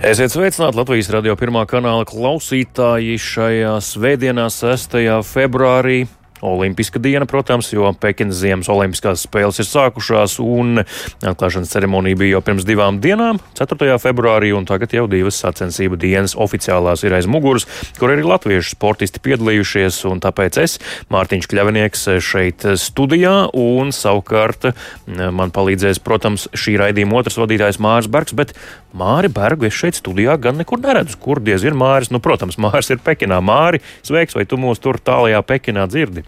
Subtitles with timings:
[0.00, 4.96] Esiet sveicināti Latvijas radio pirmā kanāla klausītāji šajā svētdienā, 6.
[5.28, 6.06] februārī.
[6.46, 12.42] Olimpiska diena, protams, jo Pekinas Ziemas Olimpiskās spēles ir sākušās, un atklāšanas ceremonija bija jau
[12.46, 13.98] pirms divām dienām, 4.
[14.02, 17.68] februārī, un tagad jau divas sacensību dienas oficiālās ir aiz muguras,
[17.98, 20.78] kur arī latviešu sportisti piedalījušies, un tāpēc es,
[21.12, 24.70] Mārtiņš Kļavinieks, šeit studijā, un savukārt
[25.06, 28.56] man palīdzēs, protams, šī raidījuma otrs vadītājs Māris Bergs, bet
[28.96, 32.10] Māri Bergu es šeit studijā gan nekur neredzu, kur diez ir Māris.
[32.10, 33.38] Nu, protams, Māris ir Pekinā.
[33.44, 36.26] Māri, sveiks, vai tu mūs tur tālajā Pekinā dzirdi?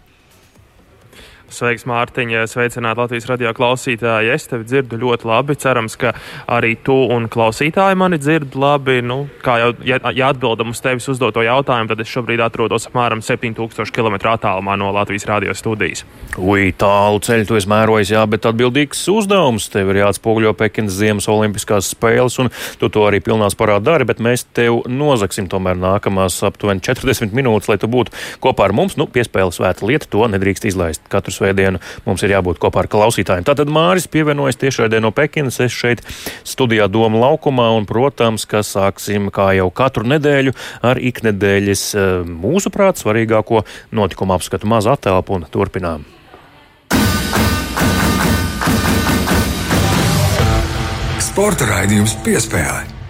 [1.52, 2.46] Sveiks, Mārtiņa!
[2.48, 4.30] Sveicināt Latvijas radio klausītāji!
[4.32, 5.56] Es tevi dzirdu ļoti labi.
[5.60, 6.14] Cerams, ka
[6.48, 9.00] arī tu un klausītāji mani dzird labi.
[9.04, 13.20] Nu, kā jau ja, ja atbildam uz tevis uzdoto jautājumu, tad es šobrīd atrodos apmēram
[13.24, 16.06] 7000 km attālumā no Latvijas radio studijas.
[16.40, 21.28] Ui, tālu ceļu tu esi mērojis, jā, bet atbildīgs uzdevums tev ir jāatspoguļo Pekinas Ziemas
[21.28, 22.48] Olimpiskās spēles, un
[22.80, 27.68] tu to arī pilnā parā dari, bet mēs tev nozaksim tomēr nākamās aptuveni 40 minūtes,
[27.68, 28.96] lai tu būtu kopā ar mums.
[28.96, 31.04] Nu, piespēles svēta lieta, to nedrīkst izlaist.
[31.12, 33.46] Katrs svētdienu mums ir jābūt kopā ar klausītājiem.
[33.48, 35.60] Tātad Māris pievienojas tiešraidē no Pekinas.
[35.62, 36.04] Es šeit
[36.46, 40.54] studijā Doma laukumā un, protams, ka sāksim kā jau katru nedēļu
[40.86, 46.08] ar iknedēļas eh, mūsuprāt svarīgāko notikumu apskatu mazu attēlpu un turpinām.
[51.22, 53.01] Sporta raidījums piespēlē.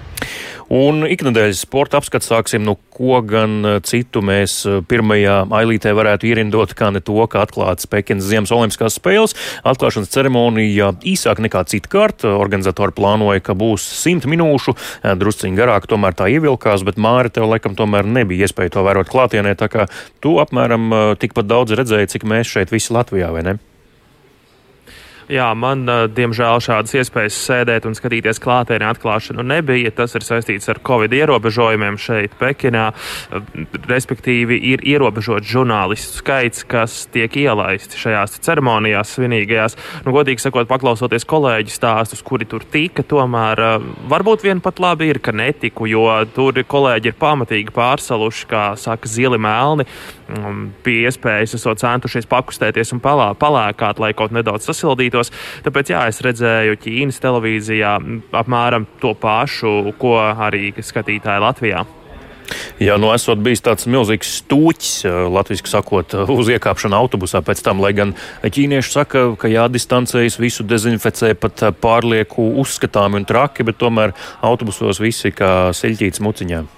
[0.73, 6.31] Un iknedēļas sporta apskats sāksim, nu ko gan eh, citu mēs eh, pirmajā ailītē varētu
[6.31, 9.37] ierindot, kā ne to, ka atklāts Pekinas Ziemas Olimpiskās spēles.
[9.69, 12.25] Atklāšanas ceremonija īsāk nekā citkārt.
[12.25, 17.51] Organizatori plānoja, ka būs simt minūšu, eh, drusciņi garāk, tomēr tā ievilkās, bet Māri tev
[17.53, 19.91] laikam tomēr nebija iespēja to vērot klātienē, tā kā
[20.25, 23.59] tu apmēram tikpat daudz redzēji, cik mēs šeit visi Latvijā, vai ne?
[25.33, 29.89] Jā, man, diemžēl, šādas iespējas sēdēt un skatīties klātienē atklāšanu nebija.
[29.97, 32.91] Tas ir saistīts ar Covid ierobežojumiem šeit, Pekinā.
[33.89, 39.79] Respektīvi, ir ierobežots žurnālistu skaits, kas tiek ielaisti šajās ceremonijās svinīgajās.
[40.05, 43.65] Nu, godīgi sakot, paklausoties kolēģi stāstus, kuri tur tika, tomēr
[44.13, 49.09] varbūt vien pat labi ir, ka netiku, jo tur kolēģi ir pamatīgi pārsaluši, kā saka,
[49.09, 49.89] zili melni.
[50.85, 55.33] Bija iespējas, esot centušies pakustēties un palā, palēkāt, lai kaut nedaudz sasildītos.
[55.67, 57.97] Tāpēc, jā, es redzēju Ķīnas televīzijā
[58.43, 61.85] apmēram to pašu, ko arī skatītāji Latvijā.
[62.83, 67.93] Jā, nu esot bijis tāds milzīgs stūķis, latviešu sakot, uz iekāpšanu autobusā pēc tam, lai
[67.97, 75.01] gan ķīnieši saka, ka jādistancējas, visu dezinficē pat pārlieku uzskatāmi un traki, bet tomēr autobusos
[75.03, 76.71] visi kā siļķītas muciņām.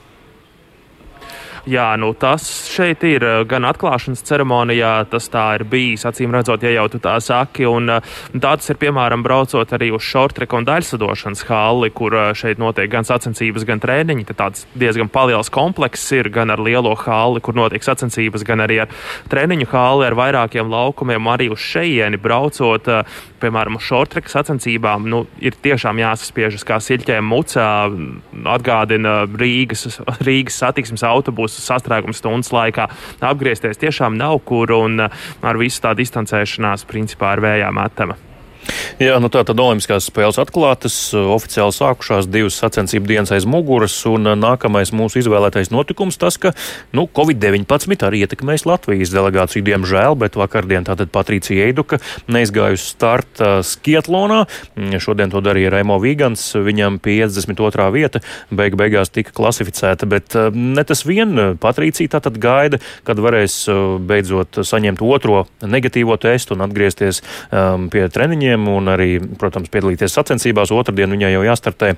[1.65, 6.61] Jā, nu tas šeit ir eh, gan atklāšanas ceremonijā, tas tā ir bijis, acīm redzot,
[6.61, 7.65] ja jau tu tā saki.
[7.65, 12.27] Un, eh, tā tas ir, piemēram, braucot arī uz šortreka un daļsadošanas halli, kur eh,
[12.37, 14.27] šeit notiek gan sacensības, gan treniņi.
[14.29, 18.83] Tad tāds diezgan liels komplekss ir gan ar lielo halli, kur notiek sacensības, gan arī
[18.85, 18.93] ar
[19.33, 21.33] treniņu halli ar vairākiem laukumiem.
[21.33, 22.93] Arī uz šejieni braucot,
[23.45, 27.69] piemēram, uz šortreka sacensībām, nu, ir tiešām jāsaspiežas kā siļķēm mucā,
[28.57, 32.89] atgādina Rīgas, Rīgas satiksmes autobusu būs sastrēgums stundas laikā.
[33.25, 38.19] Apgriezties tiešām nav kur un ar visu tā distancēšanās principā ir vējā metama.
[39.03, 44.29] Jā, nu tā tad Olimpiskās spēles atklātas, oficiāli sākušās divas sacensību dienas aiz muguras, un
[44.39, 46.53] nākamais mūsu izvēlētais notikums tas, ka
[46.95, 51.99] nu, Covid-19 arī ietekmēs Latvijas delegāciju, diemžēl, bet vakardien tātad Patricija Eiduka
[52.31, 54.45] neizgājusi starta skietlonā.
[55.03, 57.89] Šodien to darīja Raimo Vīgans, viņam 52.
[57.97, 58.23] vieta,
[58.55, 63.65] beig beigās tika klasificēta, bet ne tas vien Patricija tātad gaida, kad varēs
[64.07, 69.11] beidzot saņemt otro negatīvo testu un atgriezties um, pie treniņiem treniņiem un arī,
[69.41, 70.75] protams, piedalīties sacensībās.
[70.75, 71.95] Otradien viņai jau jāstartē,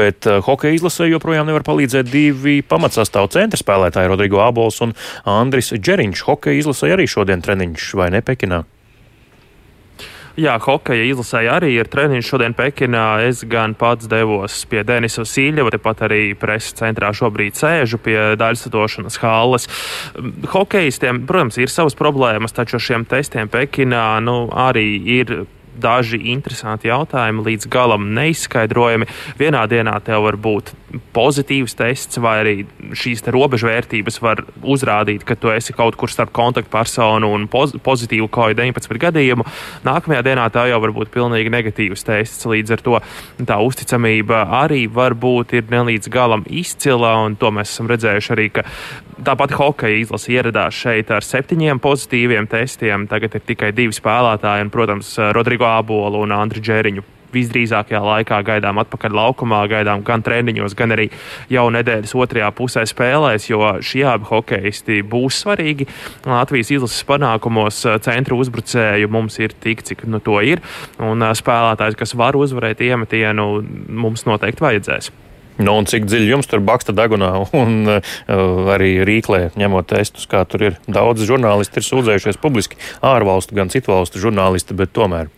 [0.00, 4.96] bet uh, hokeja izlasē joprojām nevar palīdzēt divi pamatsastāvu centra spēlētāji- Rodrigo Abols un
[5.28, 6.26] Andris Džeriņš.
[6.26, 8.64] Hokeja izlasē arī šodien treniņš vai ne Pekinā?
[10.40, 13.04] Jā, hokeja izlasēja arī ir treniņš šodien Pekinā.
[13.26, 19.18] Es gan pats devos pie Denisa Sīļeva, tepat arī preses centrā šobrīd sēžu pie daļsatošanas
[19.24, 19.66] halles.
[20.54, 24.86] Hokejistiem, protams, ir savas problēmas, taču šiem testiem Pekinā nu, arī
[25.18, 25.34] ir
[25.80, 29.08] daži interesanti jautājumi, līdz galam neizskaidrojami.
[29.40, 30.74] Vienā dienā tev var būt
[31.14, 32.54] pozitīvs tests vai arī
[32.96, 39.00] šīs robežvērtības var uzrādīt, ka tu esi kaut kur starp kontaktpersonu un poz pozitīvu COVID-19
[39.04, 39.46] gadījumu.
[39.86, 42.48] Nākamajā dienā tā jau var būt pilnīgi negatīvs tests.
[42.50, 42.98] Līdz ar to
[43.46, 48.48] tā uzticamība arī var būt ir nelīdz galam izcila, un to mēs esam redzējuši arī,
[48.58, 48.66] ka
[49.26, 53.06] tāpat hokeja izlase ieradās šeit ar septiņiem pozitīviem testiem.
[53.10, 58.80] Tagad ir tikai divi spēlētāji, un, protams, Rodrigo Abolu un Andriu Džēriņu visdrīzākajā laikā gaidām
[58.82, 61.08] atpakaļ laukumā, gaidām gan treniņos, gan arī
[61.52, 65.88] jau nedēļas otrajā pusē spēlēs, jo šie abi hokeisti būs svarīgi.
[66.28, 70.62] Latvijas izlases panākumos eh, centra uzbrucēju mums ir tik, cik nu to ir,
[70.98, 73.50] un eh, spēlētājs, kas var uzvarēt iemetienu,
[73.88, 75.12] mums noteikti vajadzēs.
[75.60, 78.14] Nu, un cik dziļi jums tur baksta degunā un uh,
[78.74, 80.78] arī rīklē, ņemot testus, kā tur ir.
[80.88, 85.28] Daudz žurnālisti ir sūdzējušies publiski, ārvalstu, gan citu valstu žurnālisti, bet tomēr.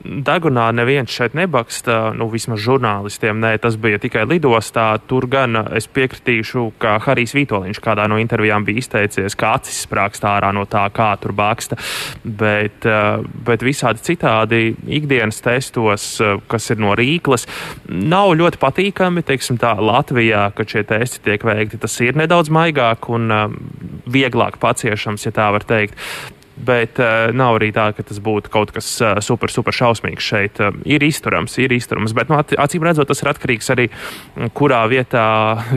[0.00, 3.36] Dagunā neviens šeit nebaksta, nu, vismaz žurnālistiem.
[3.42, 4.94] Nē, tas bija tikai lidostā.
[5.04, 10.24] Tur gan es piekritīšu, ka Harijs Vitoļņš kādā no intervijām bija izteicies, ka acis sprākst
[10.24, 11.76] ārā no tā, kā tur baksta.
[12.24, 17.46] Bet, eh, bet visādi citādi ikdienas testos, eh, kas ir no Rīklas,
[17.88, 19.22] nav ļoti patīkami.
[19.22, 23.48] Teiksim tā, Latvijā, kad šie testi tiek veikti, tas ir nedaudz maigāk un eh,
[24.08, 25.94] vieglāk paciešams, ja tā var teikt
[26.66, 30.62] bet uh, nav arī tā, ka tas būtu kaut kas uh, super, super šausmīgs šeit.
[30.62, 33.88] Uh, ir izturams, ir izturams, bet, nu, acīm redzot, tas ir atkarīgs arī,
[34.56, 35.26] kurā vietā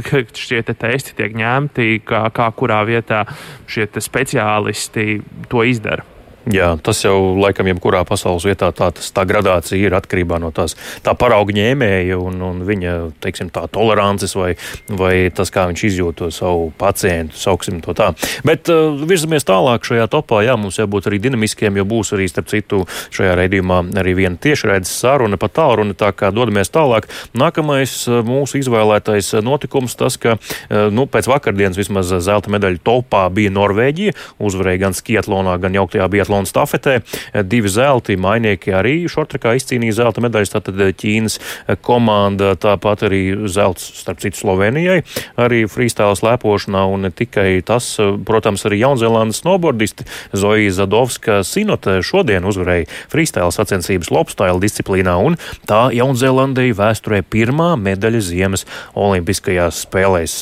[0.45, 3.25] šie te testi tiek ņemti, kā, kā kurā vietā
[3.69, 5.21] šie speciālisti
[5.51, 6.12] to izdara.
[6.51, 10.73] Jā, tas jau laikam jebkurā pasaules vietā tā, tas, tā gradācija ir atkarībā no tās
[11.05, 14.49] tā parauga ņēmēja un, un viņa teiksim, tā tolerances vai,
[14.91, 18.09] vai tas, kā viņš izjūt to savu pacientu, sauksim to tā.
[18.43, 22.51] Bet uh, virzamies tālāk šajā topā, jā, mums jābūt arī dinamiskiem, jo būs arī, starp
[22.51, 22.81] citu,
[23.15, 27.07] šajā raidījumā arī viena tiešraides saruna pa tālruni, tā kā dodamies tālāk.
[27.39, 33.29] Nākamais uh, mūsu izvēlētais notikums tas, ka, uh, nu, pēc vakardienas vismaz zelta medaļu topā
[33.31, 37.01] bija Norvēģija, uzvarēja gan skiatlonā, gan jauktajā biatlonā biatlona stafetē.
[37.43, 40.53] Divi zelti mainieki arī šortrakā izcīnīja zelta medaļas.
[40.53, 41.39] Tātad Ķīnas
[41.85, 45.03] komanda, tāpat arī zelts, starp citu, Slovenijai,
[45.37, 46.85] arī freestyle slēpošanā.
[46.89, 54.11] Un ne tikai tas, protams, arī Jaunzēlandes snowboardisti Zoja Zadovska Sinote šodien uzvarēja freestyle sacensības
[54.13, 55.15] lopstyle disciplīnā.
[55.21, 55.37] Un
[55.69, 58.65] tā Jaunzēlandei vēsturē pirmā medaļa ziemas
[58.97, 60.39] olimpiskajās spēlēs.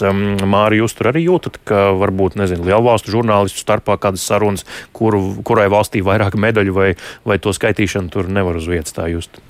[0.47, 4.65] Māri, jūs tur arī jūtat, ka varbūt, nezinu, lielvalstu žurnālistu starpā kādas sarunas,
[4.95, 6.91] kuru, kurai valsts valstī vairāk medaļu, vai,
[7.25, 9.41] vai to skaitīšanu tur nevar uz vietas tā just.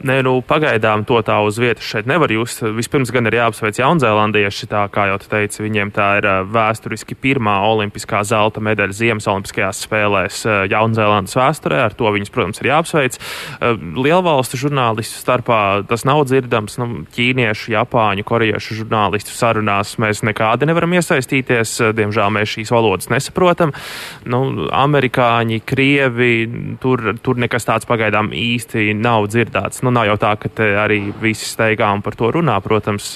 [0.00, 2.62] Nē, nu, pagaidām to tā uz vietas šeit nevar just.
[2.64, 8.22] Vispirms gan ir jāapsveic Jaunzēlandieši, tā kā jau teicu, viņiem tā ir vēsturiski pirmā olimpiskā
[8.24, 10.38] zelta medaļa Ziemas Olimpiskajās spēlēs
[10.72, 11.82] Jaunzēlandes vēsturē.
[11.84, 13.18] Ar to viņus, protams, ir jāapsveic.
[14.00, 15.60] Lielvalstu žurnālistu starpā
[15.90, 16.78] tas nav dzirdams.
[16.80, 16.88] Nu,
[17.18, 21.76] ķīniešu, japāņu, korejiešu žurnālistu sarunās mēs nekādi nevaram iesaistīties.
[22.00, 23.76] Diemžēl mēs šīs valodas nesaprotam.
[24.24, 24.40] Nu,
[24.80, 26.32] amerikāņi, krievi,
[26.80, 29.84] tur, tur nekas tāds pagaidām īsti nav dzirdēts.
[29.84, 30.50] Nu, nu, nav jau tā, ka
[30.84, 32.56] arī visi steigā un par to runā.
[32.62, 33.12] Protams,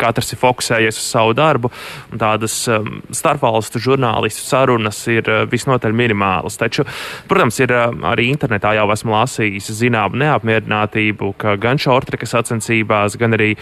[0.00, 1.70] katrs ir fokusējies uz savu darbu,
[2.12, 6.58] un tādas um, starpvalstu žurnālistu sarunas ir uh, visnotaļ minimālas.
[6.60, 6.86] Taču,
[7.28, 13.36] protams, ir uh, arī internetā jau esmu lasījis zināmu neapmierinātību, ka gan šortreka sacensībās, gan
[13.36, 13.52] arī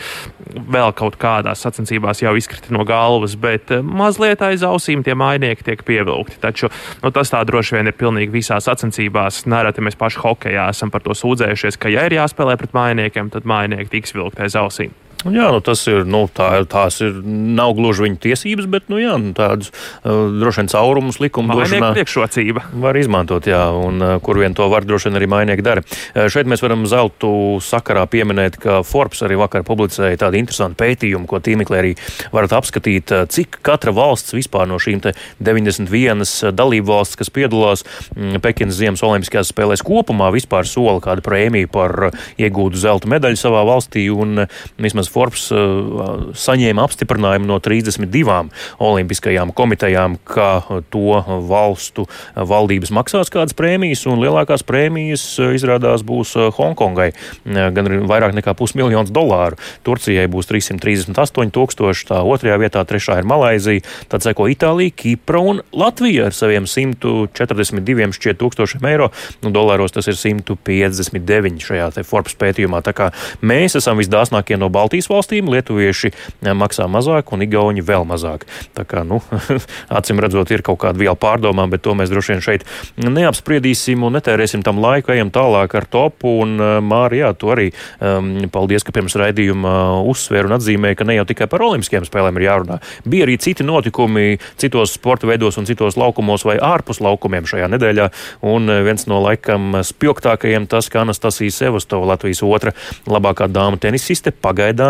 [0.57, 5.85] vēl kaut kādās sacensībās jau izkrita no galvas, bet mazliet aiz ausīm tie mainieki tiek
[5.87, 6.39] pievilkti.
[6.43, 6.71] Taču
[7.03, 9.45] nu, tas tā droši vien ir pilnīgi visās sacensībās.
[9.51, 13.31] Nereti mēs paši hokeja esam par to sūdzējušies, ka, ja ir jāspēlē, jāspēlē pret mājiniekiem,
[13.33, 14.93] tad mājinieki tiks vilkt aiz ausīm.
[15.35, 19.17] Jā, nu tas ir, nu, tā, tās ir, nav gluži viņa tiesības, bet, nu, jā,
[19.21, 22.67] nu, tādas uh, droši vien caurumus likumdošanā priekšrocība.
[22.83, 25.83] var izmantot, jā, un uh, kur vien to var, droši vien arī mainieki dara.
[25.83, 27.31] Uh, šeit mēs varam zeltu
[27.65, 31.93] sakarā pieminēt, ka Forbes arī vakar publicēja tādu interesantu pētījumu, ko tīmeklī arī
[32.35, 35.03] varat apskatīt, cik katra valsts vispār no šīm
[35.43, 41.25] 91 uh, dalību valsts, kas piedalās mm, Pekinas Ziemas Olimpiskajās spēlēs kopumā, vispār sola kādu
[41.27, 44.47] prēmiju par iegūtu zelta medaļu savā valstī, un
[44.83, 48.51] vismaz Forbes uh, saņēma apstiprinājumu no 32
[48.85, 52.05] olimpiskajām komitejām, ka to valstu
[52.37, 57.09] valdības maksās kādas prēmijas, un lielākās prēmijas uh, izrādās būs uh, Hongkongai,
[57.47, 59.57] gan vairāk nekā pusmiljons dolāru.
[59.87, 65.63] Turcijai būs 338 tūkstoši, tā otrajā vietā, trešā ir Malaizija, tad seko Itālija, Kipra un
[65.77, 69.11] Latvija ar saviem 142 šķiet tūkstošiem eiro,
[69.45, 72.83] nu dolāros tas ir 159 šajā Forbes pētījumā.
[72.85, 73.11] Tā kā
[73.47, 76.11] mēs esam visdāsnākie no Baltijas Baltijas valstīm lietuvieši
[76.57, 78.47] maksā mazāk un igauņi vēl mazāk.
[78.75, 79.21] Tā kā, nu,
[79.99, 82.65] acīm redzot, ir kaut kāda viela pārdomām, bet to mēs droši vien šeit
[82.97, 86.37] neapspriedīsim un netērēsim tam laiku, ejam tālāk ar topu.
[86.43, 87.71] Un, Mārija, tu arī
[88.01, 92.41] um, paldies, ka pirms raidījuma uzsver un atzīmēja, ka ne jau tikai par olimpiskajām spēlēm
[92.41, 92.81] ir jārunā.
[93.07, 98.09] Bija arī citi notikumi citos sporta veidos un citos laukumos vai ārpus laukumiem šajā nedēļā.
[98.47, 102.75] Un viens no laikam spilgtākajiem tas, ka Anastasija Sevastova, Latvijas otra
[103.11, 104.86] labākā dāma tenisiste, pagaidām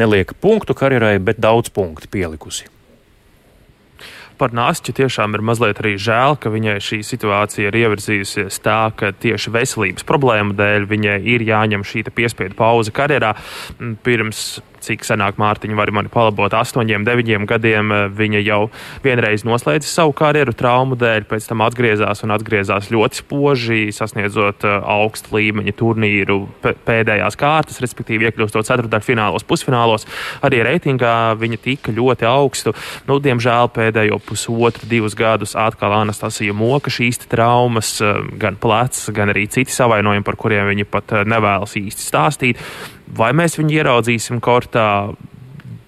[0.00, 2.68] neliek punktu karjerai, bet daudz punktu pielikusi
[4.38, 9.10] par Nāstu tiešām ir mazliet arī žēl, ka viņai šī situācija ir ievirzījusies tā, ka
[9.10, 13.34] tieši veselības problēmu dēļ viņai ir jāņem šī piespiedu pauze karjerā.
[14.06, 18.60] Pirms cik senāk Mārtiņa var mani palabot, astoņiem, deviņiem gadiem eh, viņa jau
[19.04, 24.76] vienreiz noslēdza savu karjeru traumu dēļ, pēc tam atgriezās un atgriezās ļoti spoži, sasniedzot eh,
[24.96, 30.08] augstu līmeņa turnīru pēdējās kārtas, respektīvi iekļūstot ceturtdaļfinālos, pusfinālos.
[30.46, 32.74] Arī reitingā viņa tika ļoti augstu.
[33.08, 39.34] Nu, diemžēl pēdējo pusotru, divus gadus atkal Anastasija moka šīs traumas, eh, gan plecs, gan
[39.34, 42.62] arī citi savainojumi, par kuriem viņa pat nevēlas īsti stāstīt.
[43.16, 44.88] Vai mēs viņu ieraudzīsim kortā?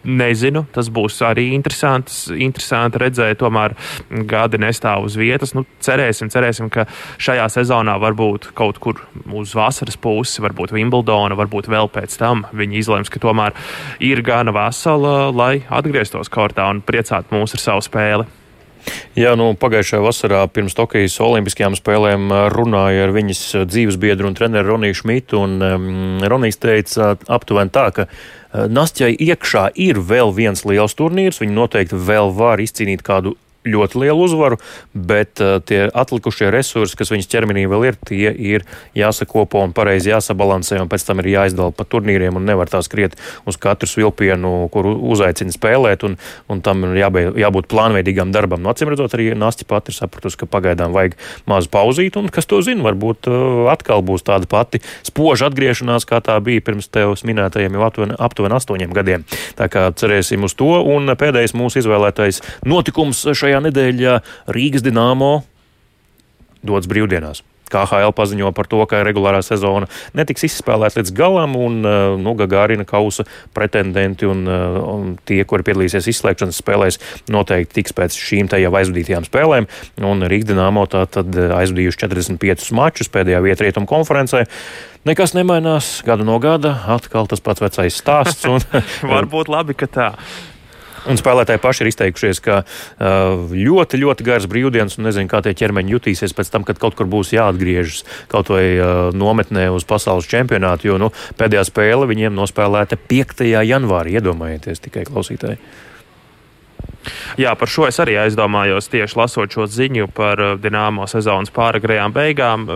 [0.00, 3.36] Nezinu, tas būs arī interesanti redzēt.
[3.42, 3.74] Tomēr
[4.24, 5.52] gadi nestāv uz vietas.
[5.52, 6.86] Nu, cerēsim, cerēsim, ka
[7.20, 9.04] šajā sezonā varbūt kaut kur
[9.36, 13.52] uz vasaras pusi, varbūt Wimbledona, varbūt vēl pēc tam viņi izlems, ka tomēr
[14.00, 18.39] ir gana vesela, lai atgrieztos kortā un priecātu mūs ar savu spēli.
[19.18, 25.00] Jā, nu, pagājušajā vasarā pirms Tokijas Olimpiskajām spēlēm runāja ar viņas dzīvesbiedru un treneru Roniju
[25.02, 25.42] Šmitu.
[25.44, 25.88] Un, um,
[26.30, 28.06] Ronijs teica aptuveni tā, ka
[28.50, 31.38] Nastjai iekšā ir vēl viens liels turnīrs.
[31.42, 33.36] Viņa noteikti vēl var izcīnīt kādu
[33.68, 34.56] ļoti lielu uzvaru,
[34.94, 38.64] bet uh, tie atlikušie resursi, kas viņas ķermenī vēl ir, tie ir
[38.96, 43.18] jāsakopo un pareizi jāsabalansē, un pēc tam ir jāizdala pa turnīriem, un nevar tā skriet
[43.48, 46.16] uz katru svilpienu, kuru uzaicina spēlēt, un,
[46.48, 48.62] un tam ir jābē, jābūt plānveidīgam darbam.
[48.64, 52.48] Nu, acīm redzot, arī Nasti pati ir sapratusi, ka pagaidām vajag mazu pauzīt, un kas
[52.48, 57.26] to zina, varbūt uh, atkal būs tāda pati spoža atgriešanās, kā tā bija pirms tevis
[57.28, 59.28] minētajiem jau aptuveni, aptuveni astoņiem gadiem.
[59.60, 64.18] Tā kā cerēsim uz to, un pēdējais mūsu izvēlētais notikums šajā šajā nedēļā
[64.54, 65.40] Rīgas Dienāmo
[66.62, 67.44] dodas brīvdienās.
[67.70, 69.86] KHL paziņo par to, ka regulārā sezona
[70.18, 73.22] netiks izspēlēta līdz galam, un uh, nu, Gagārina kausa
[73.54, 76.98] pretendenti un, uh, un tie, kuri piedalīsies izslēgšanas spēlēs,
[77.30, 79.70] noteikti tiks pēc šīm te jau aizvadītajām spēlēm.
[80.02, 84.48] Un Rīgas Dienāmo tā tad aizvadījuši 45 mačus pēdējā vietā rietumu konferencē.
[85.06, 88.50] Nekas nemainās gadu no gada, atkal tas pats vecais stāsts.
[88.50, 88.66] Un,
[89.14, 90.14] Varbūt labi, ka tā.
[91.08, 92.60] Un spēlētāji paši ir izteikušies, ka
[93.00, 97.08] ļoti, ļoti garas brīvdienas, un nezinu, kā tie ķermeņi jutīsies pēc tam, kad kaut kur
[97.10, 98.02] būs jāatgriežas
[98.32, 98.64] kaut vai
[99.16, 100.90] nometnē uz pasaules čempionātu.
[100.90, 103.46] Jo nu, pēdējā spēle viņiem nospēlēta 5.
[103.64, 104.18] janvārī.
[104.20, 105.60] Iedomājieties tikai klausītāji.
[107.40, 112.12] Jā, par šo es arī aizdomājos tieši lasot šo ziņu par uh, Dienāmo sezonas pāragrējām
[112.12, 112.66] beigām.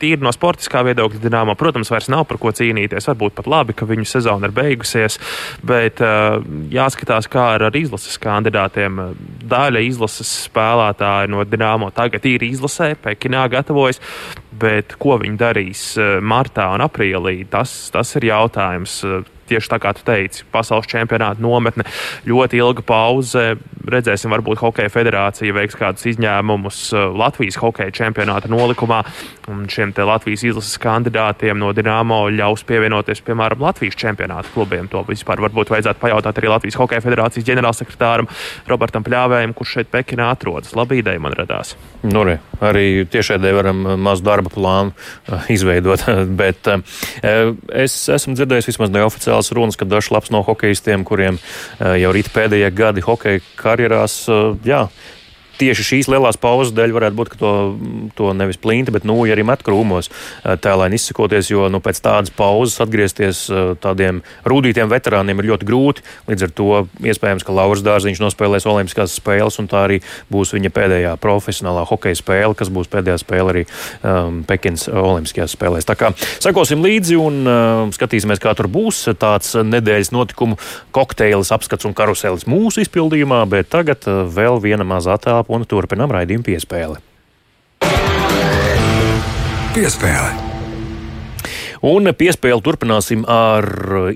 [0.00, 3.08] Tīri no sportiskā viedokļa Dienāmo, protams, vairs nav par ko cīnīties.
[3.08, 5.18] Varbūt pat labi, ka viņu sezona ir beigusies,
[5.64, 6.40] bet uh,
[6.74, 9.00] jāskatās, kā ar, ar izlases kandidātiem.
[9.48, 14.02] Daļa izlases spēlētāji no Dienāmo tagad ir izlasē, Pekinā gatavojas.
[14.54, 15.80] Bet ko viņi darīs
[16.22, 19.00] martā un aprīlī, tas, tas ir jautājums
[19.48, 21.86] tieši tā kā tu teici, pasaules čempionāta nometne,
[22.28, 23.54] ļoti ilga pauze.
[23.84, 29.02] Redzēsim, varbūt Hokeja federācija veiks kādus izņēmumus uh, Latvijas hokeja čempionāta nolikumā.
[29.52, 34.88] Un šiem Latvijas izlases kandidātiem no Dienāmo ļaus pievienoties, piemēram, Latvijas čempionāta klubiem.
[34.92, 38.30] To vispār varbūt vajadzētu pajautāt arī Latvijas Hokeja federācijas ģenerālsekretāram
[38.70, 40.72] Robertam Pļāvējam, kurš šeit Pekinā atrodas.
[40.78, 41.74] Labi ideja man radās.
[42.04, 46.04] Nu, re, arī tiešādē varam mazu darba plānu uh, izveidot,
[46.40, 46.80] bet uh,
[47.72, 51.38] es esmu dzirdējis vismaz neoficiāli oficiāls runas, ka dažs labs no hokeistiem, kuriem
[51.80, 54.88] eh, jau rīt pēdējie gadi hokeja karjerās, eh, jā,
[55.60, 57.52] tieši šīs lielās pauzes dēļ varētu būt, ka to,
[58.18, 60.10] to nevis plinti, bet nu, arī met krūmos
[60.44, 63.44] tēlēni izsakoties, jo nu, pēc tādas pauzes atgriezties
[63.84, 66.04] tādiem rūtītiem veterāniem ir ļoti grūti.
[66.30, 66.68] Līdz ar to
[67.04, 70.00] iespējams, ka Lauris Dārziņš nospēlēs Olimpiskās spēles, un tā arī
[70.32, 75.88] būs viņa pēdējā profesionālā hokeja spēle, kas būs pēdējā spēle arī um, Pekinas Olimpiskajās spēlēs.
[75.88, 80.58] Tā kā sekosim līdzi un um, skatīsimies, kā tur būs tāds nedēļas notikumu
[80.94, 86.46] kokteilis, apskats un karuselis mūsu izpildījumā, bet tagad vēl viena mazā tēla un turpinām raidījumu
[86.52, 87.00] piespēli.
[89.74, 90.43] Piespēle.
[91.84, 93.66] Un piespēli turpināsim ar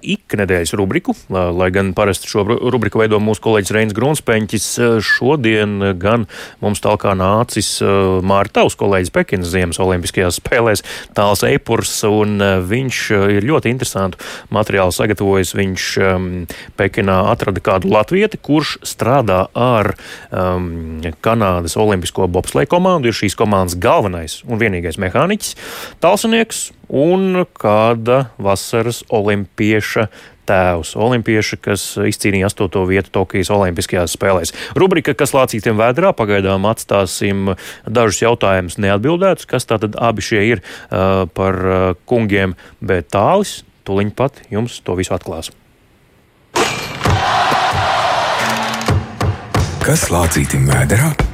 [0.01, 4.69] iknedēļas rubriku, lai gan parasti šo rubriku veido mūsu kolēģis Reins Grunsteņķis.
[5.05, 6.25] Šodien gan
[6.65, 7.75] mums tālāk nācis
[8.25, 10.85] Mārtaus kolēģis Pekinas Ziemas Olimpiskajās spēlēs
[11.19, 13.03] tāls Eipurs, un viņš
[13.35, 15.53] ir ļoti interesantu materiālu sagatavojis.
[15.61, 16.31] Viņš um,
[16.81, 19.93] Pekinā atrada kādu latvieti, kurš strādā ar
[20.33, 25.57] um, Kanādas Olimpisko bobsleju komandu, ir šīs komandas galvenais un vienīgais mehāniķis,
[26.01, 30.09] talsinieks un kāda vasaras olimpieša
[30.49, 30.95] tēvs.
[30.97, 32.81] Olimpieša, kas izcīnīja 8.
[32.89, 34.55] vietu Tokijas Olimpiskajās spēlēs.
[34.79, 37.53] Rubrika, kas lācītiem vēdrā, pagaidām atstāsim
[37.85, 41.79] dažus jautājumus neatbildētus, kas tātad abi šie ir uh, par uh,
[42.09, 45.53] kungiem, bet tālis tuliņ pat jums to visu atklās.
[49.85, 51.28] Kas lācītim vēderā?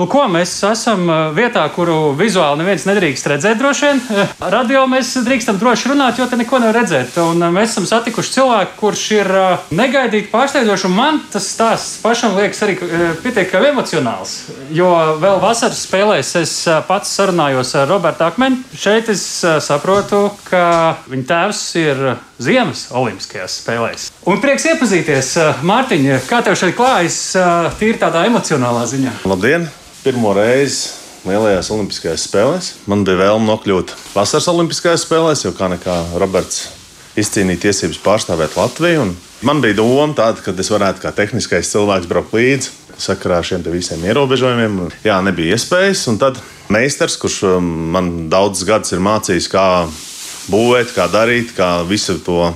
[0.00, 3.98] Nu, ko mēs esam uh, vietā, kuru vizuāli neviens nedrīkst redzēt, droši vien.
[4.00, 7.18] Uh, radio mēs drīkstam droši runāt, jo te neko nevar redzēt.
[7.20, 9.28] Un uh, mēs esam satikuši cilvēku, kurš ir
[9.76, 10.86] negaidīti pārsteidzošs.
[10.88, 12.78] Man tas stāsts pašam liekas arī
[13.20, 14.32] pietiekami emocionāls.
[14.72, 14.88] Jo
[15.20, 16.54] vēl vasaras spēlēs es
[16.88, 18.62] pats sarunājos ar Robertu Akmeni.
[18.72, 19.26] Šeit es
[19.66, 20.62] saprotu, ka
[21.12, 22.02] viņa tēvs ir
[22.40, 24.08] Ziemas Olimpiskajās spēlēs.
[24.24, 27.20] Un prieks iepazīties, Mārtiņa, kā tev šeit klājas
[27.76, 29.18] tīri tādā emocionālā ziņā?
[29.28, 29.68] Labdien!
[30.04, 30.96] Pirmo reizi
[31.28, 32.68] lielajās Olimpiskajās spēlēs.
[32.88, 36.68] Man bija vēlme nokļūt vasaras Olimpiskajās spēlēs, jo kā nekā Roberts
[37.20, 39.10] izcīnīja tiesības pārstāvēt Latviju.
[39.44, 43.64] Man bija doma tāda, ka es varētu kā tehniskais cilvēks braukt līdzi sakarā ar šiem
[43.72, 44.80] visiem ierobežojumiem.
[45.04, 46.04] Jā, nebija iespējas.
[46.12, 46.40] Un tad
[46.72, 49.66] meistars, kurš um, man daudzus gadus ir mācījis, kā
[50.52, 52.50] būvēt, kā darīt, kā visu to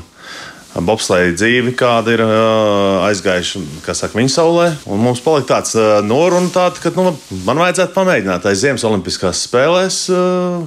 [0.82, 4.68] bobsleja dzīvi, kāda ir aizgājuši saka, viņa saulē.
[4.90, 5.76] Un mums palika tāds
[6.06, 7.14] noruna, tāda, ka nu,
[7.46, 10.06] man vajadzētu pamēģināt aiz Ziemas Olimpiskās spēlēs,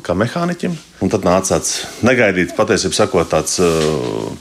[0.06, 0.78] kā mehāniķim.
[0.98, 3.60] Un tad nāca tāds negaidīts, patiesībā sakot, tāds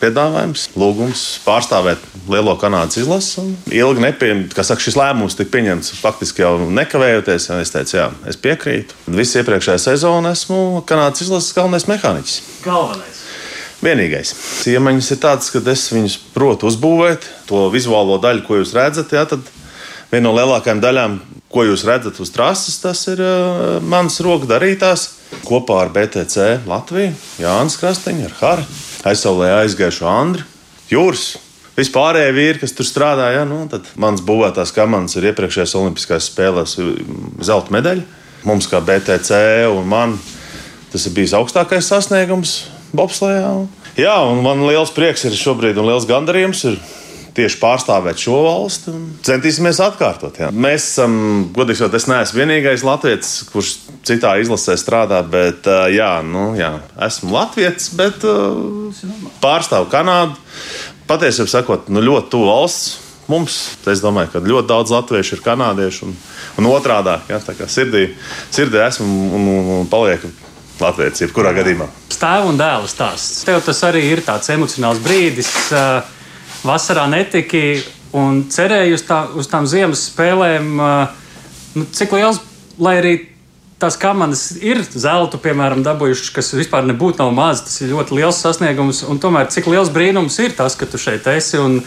[0.01, 2.01] piedāvājums, lūgums pārstāvēt
[2.33, 3.45] lielo Kanādas izlasi.
[3.77, 7.51] Ilgi nepieņemt, kā saka, šis lēmums tika pieņemts faktiski jau nekavējoties.
[7.61, 8.97] Es teicu, jā, es piekrītu.
[9.19, 12.41] Visu iepriekšējā sezonā esmu Kanādas izlases galvenais mehāniķis.
[12.65, 13.26] Galvenais.
[13.87, 14.33] Vienīgais
[14.67, 19.13] iemaņas ir tāds, ka es viņus protu uzbūvēt, to vizuālo daļu, ko jūs redzat.
[19.15, 19.23] Jā,
[20.11, 21.15] viena no lielākajām daļām,
[21.53, 25.13] ko jūs redzat uz trases, tas ir uh, mans roku darītās.
[25.47, 28.67] Kopā ar BTC Latviju, Jānis Krastiņš, ar Hāru,
[29.07, 30.47] aizsaulē aizgājušo Andriu,
[30.91, 31.37] Jūras.
[31.77, 36.79] Vispārējie vīri, kas tur strādāja, nu, tad mans būvētās komandas ir iepriekšējās Olimpiskajās spēlēs
[37.45, 38.07] zelta medaļa.
[38.49, 39.43] Mums, kā BTC
[39.75, 40.15] un man,
[40.91, 42.63] tas ir bijis augstākais sasniegums
[42.97, 43.51] bobslējā.
[43.97, 46.65] Jā, un man liels prieks ir šobrīd un liels gandarījums.
[46.69, 46.81] Ir
[47.37, 50.39] tieši pārstāvēt šo valsti un centīsimies atkārtot.
[50.41, 50.49] Jā.
[50.53, 51.17] Mēs esam,
[51.57, 53.75] godīgi sakot, es neesmu vienīgais latviečs, kurš
[54.09, 56.73] citā izlasē strādā, bet jā, nu, jā,
[57.09, 58.25] esmu latviečs, bet
[59.45, 60.39] pārstāvu Kanādu.
[61.07, 63.03] Patiesībā sakot, nu, ļoti tuvu valsts.
[63.27, 63.55] Mums,
[63.91, 66.13] es domāju, ka ļoti daudz latviešu ir kanādieši un,
[66.63, 67.17] un otrādi.
[67.27, 68.05] Ja, sirdī,
[68.55, 70.31] sirdī esmu un, un, un palieku
[70.81, 71.87] Latvijas, jebkurā gadījumā.
[72.13, 73.45] Tēva un dēla stāsts.
[73.49, 75.49] Tev tas arī ir tāds emocionāls brīdis.
[76.67, 77.81] Vasarā netiki
[78.17, 80.77] un cerēju uz, tā, uz tām ziemas spēlēm.
[81.77, 82.41] Nu, cik liels,
[82.81, 83.15] lai arī
[83.81, 88.41] tās komandas ir zeltu, piemēram, dabūjušas, kas vispār nebūtu nav maz, tas ir ļoti liels
[88.41, 89.03] sasniegums.
[89.09, 91.81] Un tomēr cik liels brīnums ir tas, ka tu šeit esi un,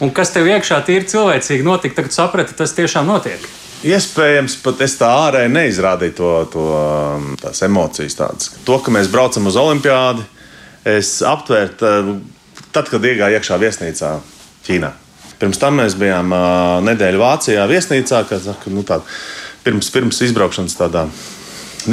[0.00, 3.44] un kas tev iekšā tīri cilvēcīgi notika, tagad saprati, tas tiešām notiek.
[3.84, 8.16] Iespējams, pat es tā ārēji neizrādīju to, to, um, tās emocijas.
[8.16, 8.54] Tādas.
[8.64, 10.24] To, ka mēs braucam uz Olimpiādu,
[10.88, 12.16] es aptvēru
[12.72, 14.14] tad, kad iegāju iekšā viesnīcā
[14.66, 14.92] Ķīnā.
[15.36, 19.02] Pirms tam mēs bijām uh, nedēļu Vācijā viesnīcā, kas nu, tā,
[19.66, 21.04] pirms, pirms izbraukšanas tādā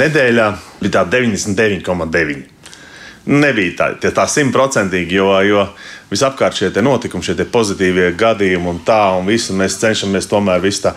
[0.00, 0.48] nedēļā
[0.80, 2.50] bija tā 99,9.
[3.24, 5.62] Nebija tā, tā simtprocentīgi, jo, jo
[6.10, 10.96] visapkārt šie notikumi, šie pozitīvie gadījumi un tā, un visu mēs cenšamies tomēr visu tā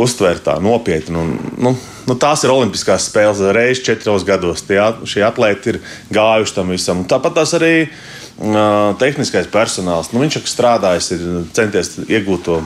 [0.00, 1.16] uztvērt tā nopietni.
[1.18, 1.72] Un, nu,
[2.06, 4.64] nu, tās ir Olimpiskās spēles reizes četros gados.
[4.66, 4.78] Tie,
[5.08, 5.80] šie atlēti ir
[6.12, 7.02] gājuši tam visam.
[7.02, 10.12] Un tāpat tās arī uh, tehniskais personāls.
[10.12, 12.60] Nu, viņš ir strādājis, ir centies iegūt to,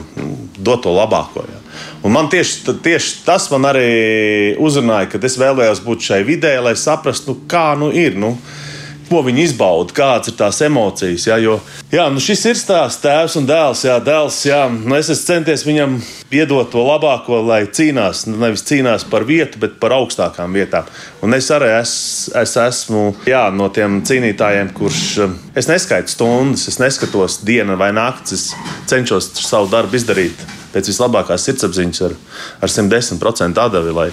[0.58, 1.46] dot to labāko.
[1.46, 1.60] Jā.
[2.04, 6.74] Un man tieši, tieši tas man arī uzrunāja, kad es vēlējos būt šai vidē, lai
[6.78, 8.18] saprastu, nu, kā nu ir.
[8.18, 8.34] Nu,
[9.10, 11.26] ko viņi izbauda, kādas ir tās emocijas.
[11.26, 11.56] Jā, jo
[11.92, 13.82] jā, nu šis ir stāsts tēvs un dēls.
[13.88, 15.96] Jā, dēls jā, nu es esmu centies viņam
[16.34, 20.86] iedot to labāko, lai cīnās, nu, nevis cīnās par vietu, bet par augstākām vietām.
[21.26, 21.92] Un es arī es,
[22.38, 25.02] es esmu jā, no tiem cīnītājiem, kurš
[25.58, 31.48] es neskaitu stundas, es neskatos dienu vai naktis, es cenšos savu darbu izdarīt pēc vislabākās
[31.48, 32.16] sirdsapziņas ar,
[32.62, 34.10] ar 110% atdevi.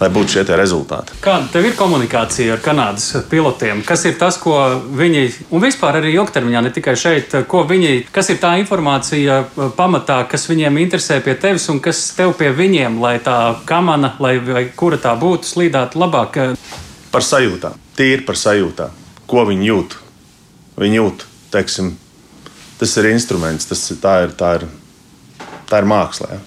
[0.00, 1.14] Lai, būtu šie rezultāti.
[1.22, 3.84] Kāda tev ir komunikācija ar Kanādas pilotiem?
[3.86, 4.56] Kas ir tas, ko
[4.98, 5.22] viņi,
[5.54, 9.40] un vispār arī ilgtermiņā, ne tikai šeit, ko viņi, kas ir tā informācija
[9.78, 14.36] pamatā, kas viņiem interesē pie tevis un kas tev pie viņiem, lai tā kamana, lai
[14.74, 16.40] kura tā būtu, slīdētu labāk?
[17.14, 20.00] Par sajūtām, tīri par sajūtām, ko viņi jūt.
[20.82, 21.22] Viņi jūt,
[21.54, 21.92] teiksim,
[22.80, 24.66] tas ir instruments, tas ir, tā ir, tā ir,
[25.70, 26.34] tā ir māksla.
[26.34, 26.42] Ja?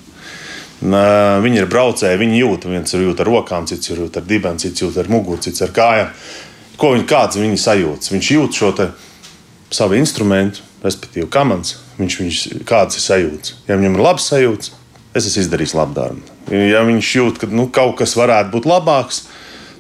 [0.78, 4.62] Viņi ir braucēji, viņi jūt, viens ir jūt ar rokām, cits ir jūt ar dibenu,
[4.62, 6.12] cits jūt ar muguru, cits ar kājām.
[6.78, 8.12] Ko viņi, kāds viņi sajūta?
[8.14, 8.70] Viņš jūt šo
[9.74, 11.80] savu instrumentu, respektīvi, kamans.
[11.98, 13.56] Viņš, viņš kāds ir sajūts.
[13.66, 14.72] Ja viņam ir labs sajūts,
[15.18, 16.38] es esmu izdarījis labu darbu.
[16.54, 19.24] Ja viņš jūt, ka nu, kaut kas varētu būt labāks,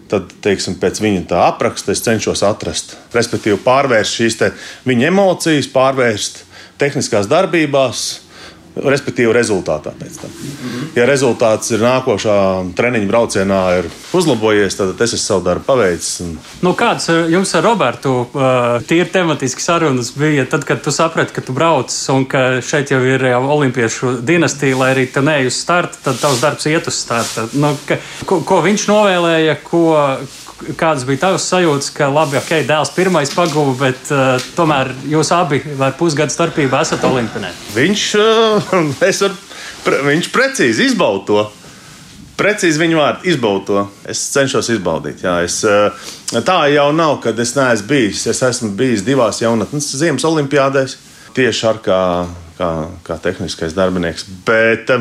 [0.09, 4.39] tad, teiksim, pēc viņa apraksta es cenšos atrast, respektīvi, pārvērst šīs
[4.87, 6.41] viņa emocijas, pārvērst
[6.81, 8.07] tehniskās darbībās
[8.83, 10.33] respektīvi rezultātā pēc tam.
[10.97, 12.37] Ja rezultāts ir nākošā
[12.77, 16.11] treniņa braucienā ir uzlabojies, tad es esmu savu darbu paveicis.
[16.25, 16.35] Un...
[16.65, 21.35] Nu, kāds eh, jums ar Robertu uh, tīri tematiski sarunas bija tad, kad tu saprati,
[21.35, 25.51] ka tu brauc un ka šeit jau ir jau olimpiešu dinastija, lai arī tu neej
[25.51, 27.47] uz startu, tad tavs darbs iet uz startu.
[27.59, 29.85] Nu, ka, ko, ko viņš novēlēja, ko,
[30.77, 35.61] kādas bija tavas sajūtas, ka labi, ok, dēls pirmais paguva, bet uh, tomēr jūs abi
[35.77, 37.51] ar pusgadu starpību esat olimpionē?
[37.75, 39.37] Viņš, uh, var,
[39.85, 41.45] pre, viņš precīzi izbauda to.
[42.37, 43.83] Precīzi viņa vārdu izbaudu to.
[44.13, 45.23] Es cenšos izbaudīt.
[45.25, 46.09] Jā, es, uh,
[46.45, 48.27] tā jau nav, kad es neesmu bijis.
[48.29, 50.97] Es esmu bijis divās jaunatnes ziemas olimpiādēs,
[51.37, 52.01] tieši ar kā,
[52.59, 52.71] kā,
[53.05, 54.27] kā tehniskais darbinieks.
[54.45, 54.93] Bet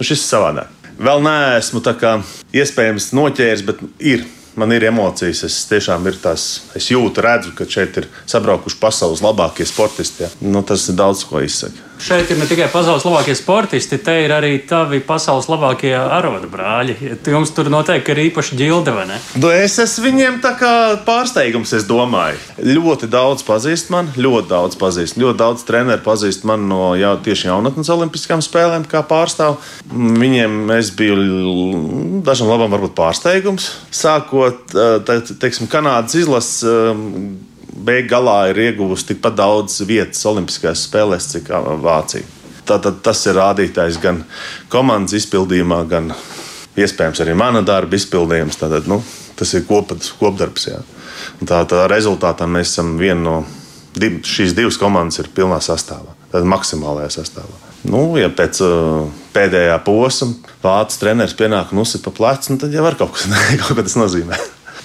[0.00, 0.80] šis ir savādāk.
[0.94, 2.18] Vēl neesmu kā,
[2.54, 5.44] iespējams noķēris, bet ir man ir emocijas.
[5.46, 10.26] Es tiešām tās, es jūtu, redzu, ka šeit ir sabraukuši pasaules labākie sportisti.
[10.26, 10.30] Ja.
[10.40, 11.93] Nu, tas daudz ko izsaka.
[12.02, 16.96] Šeit ir ne tikai pasaules labākie sportisti, te ir arī tavi pasaules labākie arodu brāļi.
[17.30, 19.18] Jums tur noteikti ir īpaši ģilde, vai ne?
[19.38, 20.72] Nu, es esmu viņiem tā kā
[21.06, 22.40] pārsteigums, es domāju.
[22.58, 25.20] Ļoti daudz pazīst man, ļoti daudz pazīst.
[25.22, 29.60] Ļoti daudz treneru pazīst man no jau, tieši jaunatnes olimpiskām spēlēm, kā pārstāv.
[29.94, 33.70] Viņiem es biju dažam labam varbūt pārsteigums.
[33.94, 36.66] Sākot, te, teiksim, Kanādas izlases
[37.74, 41.50] beig galā ir ieguvusi tikpat daudz vietas Olimpiskajās spēlēs, cik
[41.82, 42.26] Vācija.
[42.64, 44.22] Tātad tas ir rādītājs gan
[44.72, 46.12] komandas izpildījumā, gan
[46.80, 48.56] iespējams arī mana darba izpildījums.
[48.60, 49.02] Tātad, nu,
[49.36, 50.70] tas ir kopat, kopdarbs.
[50.70, 50.80] Jā.
[51.44, 53.36] Tā, tā rezultātā mēs esam viena no
[53.98, 57.60] div, šīs divas komandas ir pilnā sastāvā, tātad maksimālajā sastāvā.
[57.84, 62.72] Nu, ja pēc uh, pēdējā posma vācu treneris pienāk un uzsita pa plecu, nu, tad
[62.72, 63.28] jau var kaut kas,
[63.60, 64.40] kaut kas nozīmē.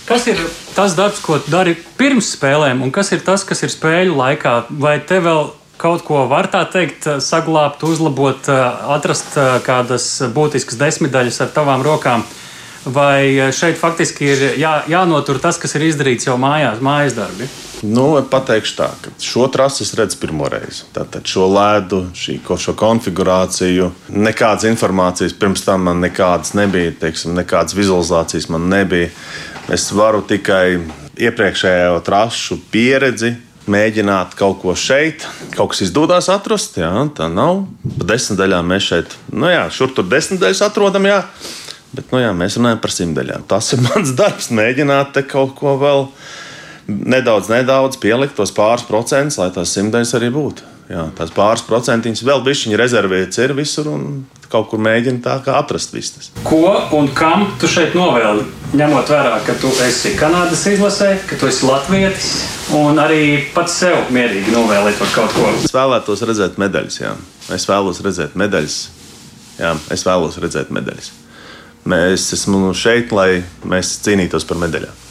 [0.10, 0.40] Kas ir
[0.74, 4.54] tas darbs, ko dari pirms spēlēm, un kas ir tas, kas ir spēļu laikā?
[4.82, 8.50] Vai te vēl kaut ko var tā teikt, saglabāt, uzlabot,
[8.90, 12.26] atrast kādas būtiskas desmitdaļas ar tavām rokām?
[12.90, 17.46] Vai šeit faktiski ir jā, jānotur tas, kas ir izdarīts jau mājās, mājas darbi?
[17.86, 20.88] Nu, pateikšu tā, ka šo trasi es redzu pirmo reizi.
[20.96, 27.78] Tātad šo ledu, šī, šo konfigurāciju, nekādas informācijas pirms tam man nekādas nebija, teiksim, nekādas
[27.78, 29.14] vizualizācijas man nebija.
[29.70, 30.80] Es varu tikai
[31.20, 33.36] iepriekšējo trašu pieredzi
[33.70, 36.80] mēģināt kaut ko šeit, kaut kas izdodas atrast.
[36.82, 37.68] Jā, tā nav.
[38.00, 41.20] Pa desmitdaļām mēs šeit, nu jā, šur tur desmitdaļas atrodam, jā.
[41.94, 43.46] Bet, nu jā, mēs runājam par simtdaļām.
[43.50, 46.08] Tas ir mans darbs, mēģināt te kaut ko vēl
[46.90, 50.66] nedaudz, nedaudz pielikt tos pāris procentus, lai tās simtdaļas arī būtu.
[50.90, 54.08] Jā, tās pāris procentiņas vēl bišķiņa rezervētas ir visur un
[54.50, 56.32] kaut kur mēģina tā kā atrast vistas.
[56.42, 56.64] Ko
[56.98, 58.48] un kam tu šeit novēli?
[58.70, 62.26] Ņemot vērā, ka tu esi Kanādas izlasē, ka tu esi Latvijas
[62.78, 65.48] un arī pats sev mierīgi novēlēt par kaut ko.
[65.66, 67.16] Es vēlētos redzēt medaļas, jā.
[67.56, 68.76] Es vēlos redzēt medaļas.
[69.58, 71.08] Jā, es vēlos redzēt medaļas.
[71.90, 75.02] Mēs esam šeit, lai mēs cīnītos par medaļām.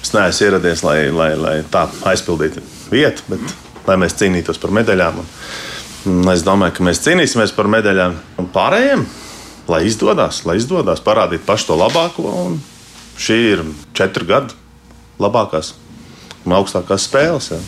[0.00, 5.20] Es neesmu ieradies, lai, lai, lai tā aizpildītu vietu, bet lai mēs cīnītos par medaļām.
[6.08, 9.04] Un es domāju, ka mēs cīnīsimies par medaļām un pārējiem,
[9.68, 12.32] lai izdodas, lai izdodas parādīt pašu to labāko.
[12.46, 12.58] Un
[13.18, 13.64] šī ir
[13.98, 14.56] četru gadu
[15.18, 15.74] labākās
[16.46, 17.50] un augstākās spēles.
[17.52, 17.60] Ja.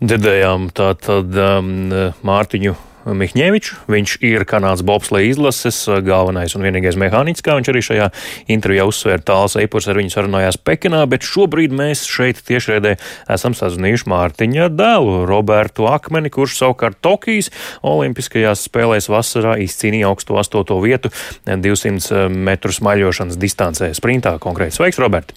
[0.00, 1.90] Dzirdējām tātad um,
[2.24, 2.72] Mārtiņu
[3.06, 3.76] Mihņēviču.
[3.90, 8.08] Viņš ir Kanādas bobsleja izlases galvenais un vienīgais mehāniķis, kā viņš arī šajā
[8.52, 9.24] intervijā uzsvēra.
[9.24, 12.96] Tāls Eipurs ar viņu sarunājās Pekinā, bet šobrīd mēs šeit tiešraidē
[13.32, 17.50] esam sazvanījuši Mārtiņa dēlu Robertu Akmeni, kurš savukārt Tokijas
[17.86, 21.12] Olimpiskajās spēlēs vasarā izcīnīja augsto astoto vietu
[21.48, 24.76] 200 metru smaļošanas distancē sprintā konkrēti.
[24.76, 25.32] Sveiks, Robert!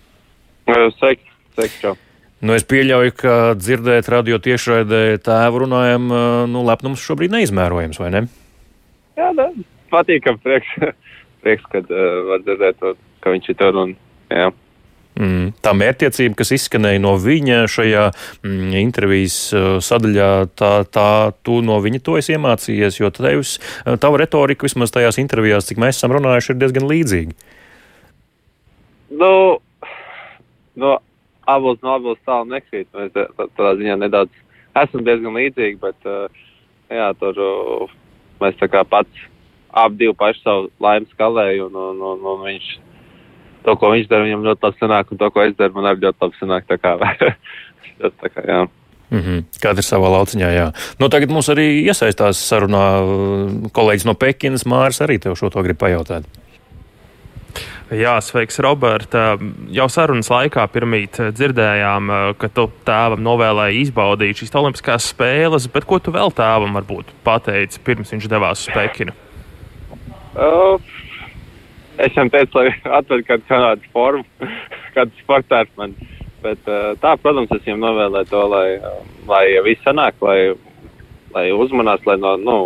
[0.67, 1.29] Sveiks!
[1.53, 1.95] Sveiks, čau!
[2.43, 6.09] Nu, es pieļauju, ka dzirdēt radio tiešraidē tēvu runājam,
[6.51, 8.21] nu, lepnums šobrīd neizmērojams, vai ne?
[9.15, 9.45] Jā, da,
[9.93, 10.73] patīkam prieks.
[11.43, 13.79] prieks, ka uh, var dzirdēt, to, ka viņš ir tur.
[13.83, 13.95] Un,
[14.31, 14.49] jā.
[15.13, 21.09] Mm, tā mērķtiecība, kas izskanēja no viņa šajā mm, intervijas uh, sadaļā, tā, tā
[21.45, 25.79] tu no viņa to esi iemācījies, jo tevis, uh, tava retorika vismaz tajās intervijās, cik
[25.83, 27.37] mēs esam runājuši, ir diezgan līdzīga.
[29.13, 29.33] Nu,
[30.81, 31.12] no abos no
[31.47, 31.79] abos
[32.25, 32.87] tālu nekrīt.
[32.93, 33.13] Mēs
[33.57, 34.31] tādā ziņā nedaudz
[34.83, 36.27] esam diezgan līdzīgi, bet uh,
[36.89, 37.37] jā, tur
[38.41, 39.27] mēs tā kā pats
[39.73, 42.67] ap divu pašu savu laimi skalēju un, un, un, un viņš
[43.65, 46.05] to, ko viņš dara, viņam ļoti labi sanāk, un to, ko es daru, man arī
[46.05, 46.67] ļoti labi sanāk.
[46.69, 46.95] Tā kā,
[48.21, 48.61] tā kā, jā.
[49.13, 49.43] Mm -hmm.
[49.61, 50.67] Katrs savā lauciņā, jā.
[50.99, 52.85] Nu, tagad mums arī iesaistās sarunā
[53.71, 56.23] kolēģis no Pekinas, Māris, arī tev šo to grib pajautāt.
[57.93, 59.35] Jā, sveiks, Roberta.
[59.73, 62.09] Jau sarunas laikā pirmīt dzirdējām,
[62.41, 67.83] ka tu tēvam novēlēji izbaudīt šīs olimpiskās spēles, bet ko tu vēl tēvam varbūt pateici
[67.85, 69.13] pirms viņš devās uz Pekinu?
[70.33, 70.81] Uh,
[72.01, 74.25] Es viņam teicu, lai atved kādu kanādu formu,
[74.95, 75.95] kādu sportāru man.
[76.43, 76.59] Bet,
[76.99, 78.67] tā, protams, es viņam novēlēju to, lai,
[79.29, 80.55] lai viss sanāk, lai,
[81.35, 82.57] lai uzmanās, lai no, nu,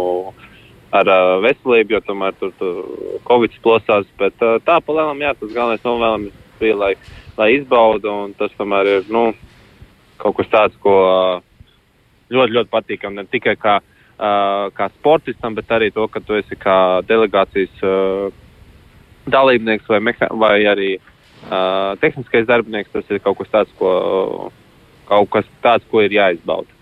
[0.97, 2.81] ar veselību, jo tomēr tur, tur
[3.27, 4.07] Covid plosās.
[4.19, 6.93] Bet tā, palēnām, jā, tas galvenais novēlējums bija, lai,
[7.37, 9.29] lai izbauda, un tas tomēr ir, nu,
[10.21, 10.95] kaut kas tāds, ko
[12.33, 13.77] ļoti, ļoti patīkam, ne tikai kā,
[14.17, 17.83] kā sportistam, bet arī to, ka tu esi kā delegācijas
[19.27, 23.91] dalībnieks vai, meha, vai arī uh, tehniskais darbinieks, tas ir kaut kas tāds, ko,
[25.09, 26.76] kaut kas tāds, ko ir jāizbauda.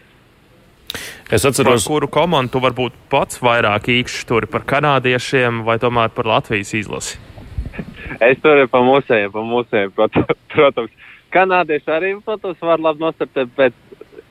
[1.33, 6.13] Es atceros, par kuru komandu tu varbūt pats vairāk īkšķi tur par kanādiešiem vai tomēr
[6.13, 7.17] par Latvijas izlasi?
[8.21, 9.93] es tur par mūsējiem, par mūsējiem,
[10.55, 11.11] protams.
[11.35, 13.73] Kanādieši arī, protams, var labi nostartēt, bet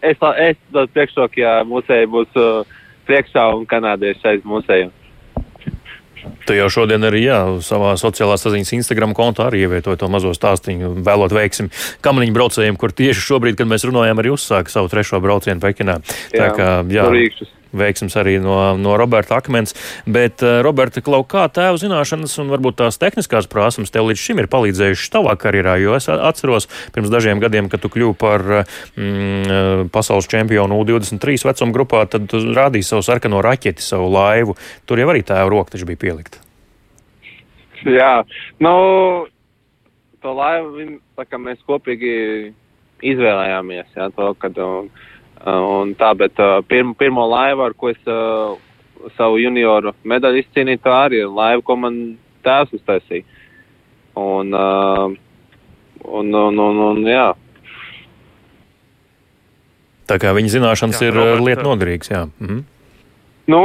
[0.01, 2.77] es, es dodu priekšroku, ja mūsēji būs uh,
[3.09, 4.93] priekšā un kanādieši aiz mūsējiem.
[6.45, 10.95] Tu jau šodien arī jā, savā sociālās saziņas Instagram kontā arī ievietoji to mazo stāstīnu,
[11.05, 11.71] vēlot veiksim
[12.05, 16.01] kamaniņu braucējiem, kur tieši šobrīd, kad mēs runājam, arī uzsāka savu trešo braucienu Pekinā.
[16.33, 17.09] Jā, Tā kā, jā,
[17.77, 19.77] veiksms arī no, no Roberta Akmens.
[20.07, 24.43] Bet, uh, Roberta, Klau, kā tēva zināšanas un varbūt tās tehniskās prasmes tev līdz šim
[24.43, 25.77] ir palīdzējušas tavā karjerā?
[25.83, 31.77] Jo es atceros pirms dažiem gadiem, kad tu kļuvi par mm, pasaules čempionu U23 vecuma
[31.77, 34.59] grupā, tad tu rādīji savu sarkano raķeti, savu laivu.
[34.89, 36.43] Tur jau arī tēva roka taču bija pielikta.
[37.85, 38.23] Jā,
[38.65, 38.75] nu,
[40.25, 40.87] to laivu
[41.45, 42.15] mēs kopīgi
[43.05, 43.91] izvēlējāmies.
[43.97, 44.89] Jā, to, kad, um,
[45.45, 46.39] Un tā, bet
[46.71, 48.55] pirmo, pirmo laivu, ar ko es uh,
[49.19, 51.99] savu junioru medaļu izcīnīju, tā arī ir laiva, ko man
[52.47, 53.27] tēvs uztaisīja.
[54.17, 55.11] Un, uh,
[56.05, 57.27] un, un, un, un, jā.
[60.09, 62.23] Tā kā viņa zināšanas jā, ir Robert, lieta noderīgas, jā.
[62.41, 62.65] Mhm.
[63.53, 63.61] Nu,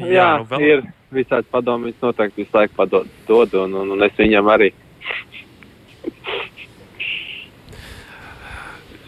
[0.00, 0.64] jā, jā nu vēl...
[0.64, 4.72] ir visādi padomi, viņš noteikti visu laiku padod, dod, un, un, un es viņam arī.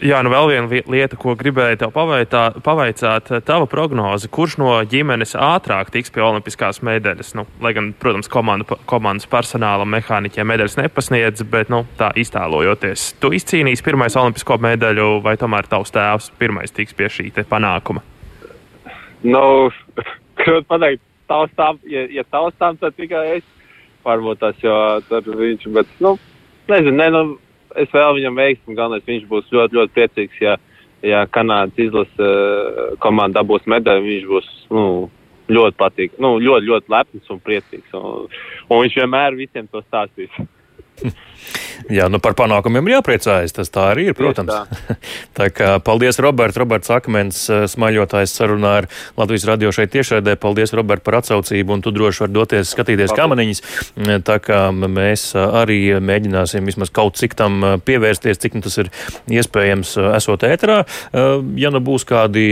[0.01, 5.35] Jā, nu vēl viena lieta, ko gribēju tev pavaitā, pavaicāt, tava prognoze, kurš no ģimenes
[5.37, 7.35] ātrāk tiks pie olimpiskās medaļas?
[7.37, 13.29] Nu, lai gan, protams, komandu, komandas personālam, mehāniķiem medaļas nepasniedz, bet nu, tā iztēlojoties, tu
[13.37, 18.01] izcīnīsi pirmais olimpisko medaļu, vai tomēr tavs tēvs pirmais tiks pie šī panākuma?
[19.21, 19.43] Nu,
[20.41, 23.45] grūti pateikt, taustām, ja, ja taustām, tad tikai es
[24.01, 24.75] varbūt tas, jo
[25.13, 26.17] tur viņš, bet, nu,
[26.73, 27.25] nezinu, ne, nu,
[27.79, 30.57] es vēl viņam veiksmi, galvenais viņš būs ļoti, ļoti priecīgs, ja,
[31.05, 34.85] ja Kanādas izlase uh, komanda dabūs medaļu, viņš būs, nu,
[35.51, 37.97] ļoti patīk, nu, ļoti, ļoti lepns un priecīgs.
[37.97, 38.31] Un,
[38.69, 40.41] un viņš vienmēr visiem to stāstīs.
[41.91, 43.55] Jā, nu par panākumiem ir jāpriecājas.
[43.55, 44.51] Tas tā arī ir, protams.
[44.51, 44.97] Tā.
[45.39, 46.57] tā kā paldies, Roberts.
[46.59, 50.37] Roberts Akmens, eh, smaļotājs sarunā ar Latvijas radio šeit tiešraidē.
[50.41, 53.63] Paldies, Robert, par atsaucību, un tu droši vari doties skatīties kamaniņas.
[54.27, 58.77] Tā kā mēs eh, arī mēģināsim vismaz kaut cik tam eh, pievērsties, cik nu tas
[58.81, 58.91] ir
[59.31, 60.81] iespējams esot ēterā.
[61.59, 62.43] Ja nu būs kādi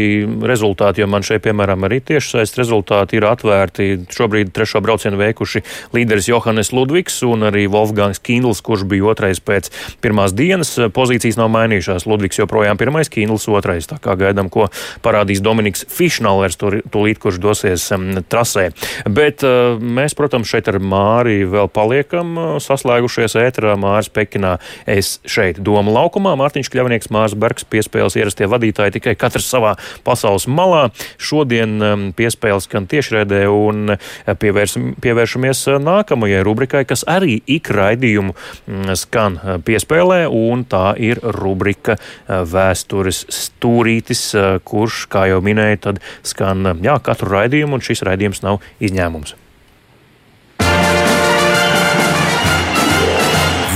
[0.47, 3.89] rezultāti, jo man šeit, piemēram, arī tiešsaist rezultāti ir atvērti.
[4.13, 5.63] Šobrīd trešo braucienu veikuši
[5.95, 9.71] līderis Johannes Ludvigs un arī Wolfgangs Kindls, kurš bija otrais pēc
[10.03, 10.75] pirmās dienas.
[10.95, 12.07] Pozīcijas nav mainījušās.
[12.09, 13.89] Ludvigs joprojām pirmais, Kīnls otrais.
[13.89, 14.69] Tā kā gaidām, ko
[15.05, 18.69] parādīs Dominiks Fišnalers, tūlīt, kurš dosies um, trasē.
[19.09, 23.75] Bet uh, mēs, protams, šeit ar Māri vēl paliekam uh, saslēgušies ēterā.
[23.79, 24.57] Māris Pekinā,
[24.89, 29.75] es šeit Doma laukumā, Mārtiņš Kļavnieks, Mārs Bergs, piespēles ierastie vadītāji tikai katrs savā
[30.07, 30.89] pasaules malā.
[31.17, 38.35] Šodien um, piespēles skan tiešraidē un uh, pievēršamies uh, nākamajai rubrikai, kas arī ik raidījumu
[38.35, 45.41] mm, skan eh, piespēlē, un tā ir rubrika eh, Vēstures stūrītis, eh, kurš, kā jau
[45.45, 49.35] minēju, tad skan jā, katru raidījumu, un šis raidījums nav izņēmums.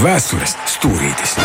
[0.04, 1.38] Vēstures stūrītis.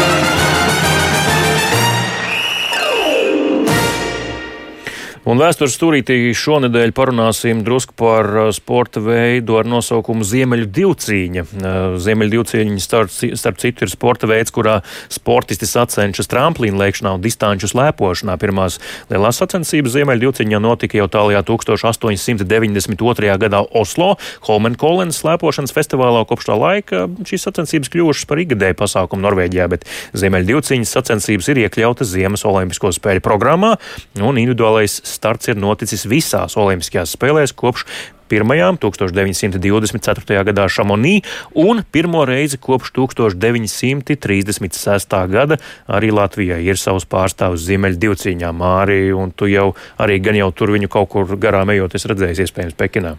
[5.29, 11.43] Un vēstures stūrītī šonadēļ parunāsim drusku par uh, sporta veidu ar nosaukumu Ziemeļu divcīņa.
[11.45, 14.79] Uh, Ziemeļu divcīņa starp, starp citu ir sporta veids, kurā
[15.13, 18.39] sportisti sacenšas tramplīnu lēkšanā un distanču slēpošanā.
[18.41, 18.79] Pirmās
[19.11, 23.37] lielās sacensības Ziemeļu divcīņā notika jau tālajā 1892.
[23.45, 24.15] gadā Oslo,
[24.49, 26.25] Holmenkolens slēpošanas festivālā.
[26.33, 29.85] Kopš tā laika šīs sacensības kļuvušas par ikgadēju pasākumu Norvēģijā, bet
[30.17, 33.77] Ziemeļu divcīņas sacensības ir iekļautas Ziemas Olimpisko spēļu programmā
[34.17, 37.89] un individuālais starts ir noticis visās Olimpiskajās spēlēs kopš
[38.29, 40.45] pirmajām 1924.
[40.49, 41.23] gadā Šamonī
[41.59, 45.29] un pirmo reizi kopš 1936.
[45.33, 50.51] gada arī Latvijai ir savs pārstāvs Ziemeļa divcīņā Māri, un tu jau arī gan jau
[50.53, 53.13] tur viņu kaut kur garām ejot, es redzēju, iespējams, Pekinā.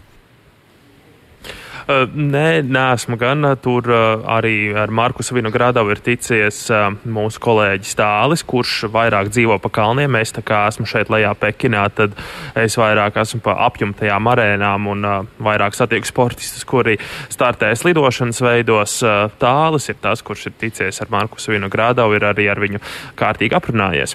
[1.90, 3.42] Nē, neesmu gan.
[3.62, 6.60] Tur arī ar Markusu Vinogrādovu ir ticies
[7.02, 10.18] mūsu kolēģis Tālis, kurš vairāk dzīvo pa kalniem.
[10.20, 12.14] Es tā kā esmu šeit lejā Pekinā, tad
[12.58, 15.06] es vairāk esmu pa apjumtajām arēnām un
[15.42, 16.98] vairāk satieku sportistus, kuri
[17.32, 19.00] startēs lidošanas veidos.
[19.42, 22.84] Tālis ir tas, kurš ir ticies ar Markusu Vinogrādovu, ir arī ar viņu
[23.18, 24.14] kārtīgi aprunājies.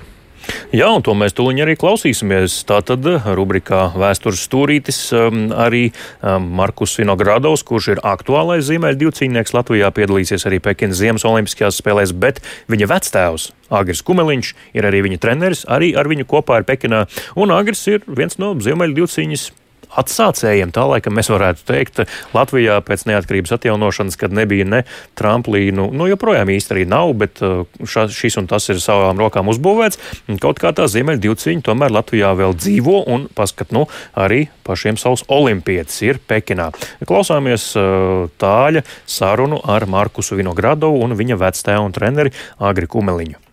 [0.75, 2.57] Jā, un to mēs tūlīt arī klausīsimies.
[2.67, 3.05] Tātad
[3.37, 10.47] rubrikā Vēstures stūrītis um, arī um, Markus Vinogradovs, kurš ir aktuālais zīmēļu divcīnieks Latvijā, piedalīsies
[10.49, 15.93] arī Pekinas Ziemas Olimpiskajās spēlēs, bet viņa vectēvs Agris Kumeliņš ir arī viņa treneris, arī
[15.97, 17.05] ar viņu kopā ir Pekinā,
[17.39, 19.51] un Agris ir viens no Ziemeļu divcīņas
[19.99, 20.73] atsācējiem.
[20.75, 22.03] Tā laikam mēs varētu teikt,
[22.35, 24.81] Latvijā pēc neatkarības atjaunošanas, kad nebija ne
[25.19, 29.51] tramplīnu, nu joprojām īsti arī nav, bet uh, ša, šis un tas ir savām rokām
[29.53, 30.01] uzbūvēts.
[30.43, 33.85] Kaut kā tā ziemeļa divciņa tomēr Latvijā vēl dzīvo un paskat, nu,
[34.17, 36.71] arī pašiem savus olimpietis ir Pekinā.
[37.07, 43.44] Klausāmies uh, tāļa sarunu ar Markusu Vinogradovu un viņa vectēvu un treneri Agri Kumeliņu.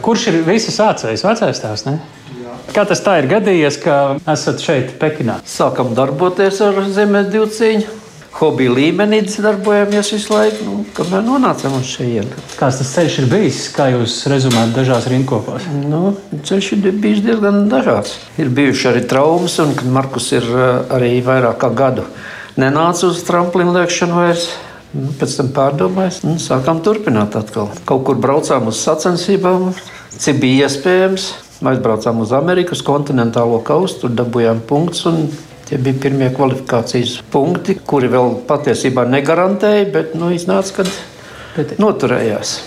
[0.00, 1.22] Kurš ir visi sācējs?
[1.22, 1.98] Vecais tēvs, ne?
[2.72, 3.96] Kā tas tā ir gadījies, ka
[4.32, 5.36] esat šeit, Pekinā?
[5.44, 7.98] Sākam darboties ar zemes divcīņu.
[8.38, 12.56] Hobija līmenī darbojamies visu laiku, nu, kamēr nonācām uz šejienes.
[12.56, 13.60] Kāds tas ceļš ir bijis?
[13.76, 15.68] Kā jūs rezumējat dažās rindkopās?
[15.84, 16.16] Nu,
[16.48, 18.16] ceļš ir bijis diezgan dažāds.
[18.40, 22.08] Ir bijuši arī traumas, un Markus ir eh, arī vairāk kā gadu
[22.56, 24.48] nenāca uz tramplīnu lēkšanu vairs.
[24.92, 27.70] Nu, pēc tam pārdomājām, un sākām turpināt atkal.
[27.88, 29.70] Kaut kur braucām uz sacensībām,
[30.12, 31.30] cik bija iespējams.
[31.62, 35.06] Aizbraucām uz Ameriku, uz kontinentālo kaustu, tur dabūjām punktus.
[35.68, 40.82] Tie bija pirmie kvalifikācijas punkti, kuri vēl patiesībā negarantēja, bet nu, iznāca,
[41.56, 42.58] ka noturējās.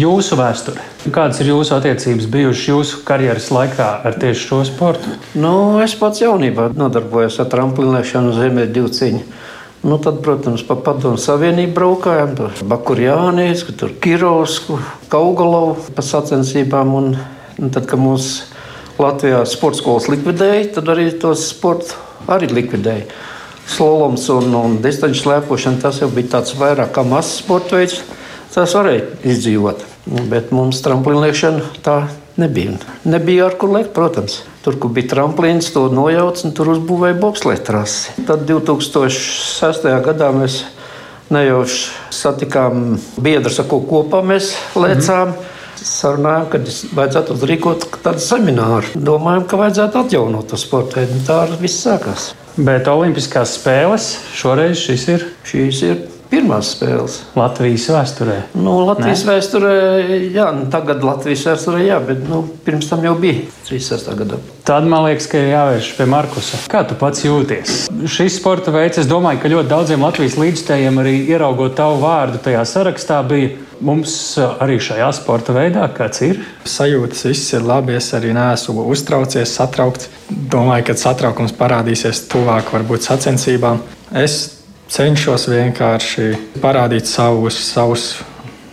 [0.00, 0.82] Jūsu vēsture.
[1.14, 5.12] Kādas ir jūsu attiecības bijušas jūsu karjeras laikā ar tieši šo sportu?
[5.38, 5.52] Nu,
[5.84, 9.20] es pats jaunībā nodarbojos ar tramplīnēšanu uz zemes divciņu.
[9.84, 14.78] Nu, tad, protams, pa padomu savienību braukājām, tur Bakurjānijas, tur Kirovsku,
[15.12, 16.94] Kaugalovu pa sacensībām.
[16.96, 17.10] Un,
[17.60, 18.30] un tad, kad mūs
[18.96, 21.98] Latvijā sporta skolas likvidēja, tad arī tos sportu
[22.32, 23.10] arī likvidēja.
[23.68, 28.00] Slaloms un, un distanču slēpošana tas jau bija tāds vairāk kā mazs sporta veids.
[28.56, 29.84] Tas varēja izdzīvot.
[30.32, 31.98] Bet mums tramplīnliekšana tā
[32.40, 32.76] nebija.
[33.04, 34.42] Nebija ar kur lekt, protams.
[34.64, 38.14] Tur, kur bija tramplīns, to nojauca un tur uzbūvēja bobslēgt trasi.
[38.28, 39.90] Tad 2006.
[40.06, 40.62] gadā mēs
[41.34, 45.34] nejauši satikām biedrus, ar ko kopā mēs lēcām.
[45.34, 45.50] Mm -hmm
[45.84, 46.60] sarunājām, ka
[46.96, 48.94] vajadzētu uzrīkot tādu semināru.
[48.94, 51.20] Domājam, ka vajadzētu atjaunot to sporta veidu.
[51.26, 52.32] Tā viss sākās.
[52.56, 55.26] Bet Olimpiskās spēles šoreiz šis ir?
[55.48, 57.20] Šīs ir pirmās spēles.
[57.38, 58.36] Latvijas vēsturē.
[58.58, 59.32] Nu, Latvijas ne?
[59.32, 59.74] vēsturē,
[60.34, 64.14] jā, nu, tagad Latvijas vēsturē, jā, bet nu, pirms tam jau bija 36.
[64.20, 64.40] gadā.
[64.64, 66.62] Tad man liekas, ka ir jāvērš pie Markusa.
[66.72, 67.84] Kā tu pats jūties?
[68.08, 72.64] Šis sporta veids, es domāju, ka ļoti daudziem Latvijas līdzstājiem arī ieraugot tavu vārdu tajā
[72.68, 73.52] sarakstā bija
[73.84, 76.38] Mums arī šajā sporta veidā kāds ir?
[76.68, 77.96] Sajūtas viss ir labi.
[77.98, 80.10] Es arī neesmu uztraucies, satraukts.
[80.30, 83.82] Domāju, ka satraukums parādīsies tuvāk varbūt sacensībām.
[84.14, 84.63] Es
[84.94, 86.30] cenšos vienkārši
[86.62, 88.12] parādīt savus, savus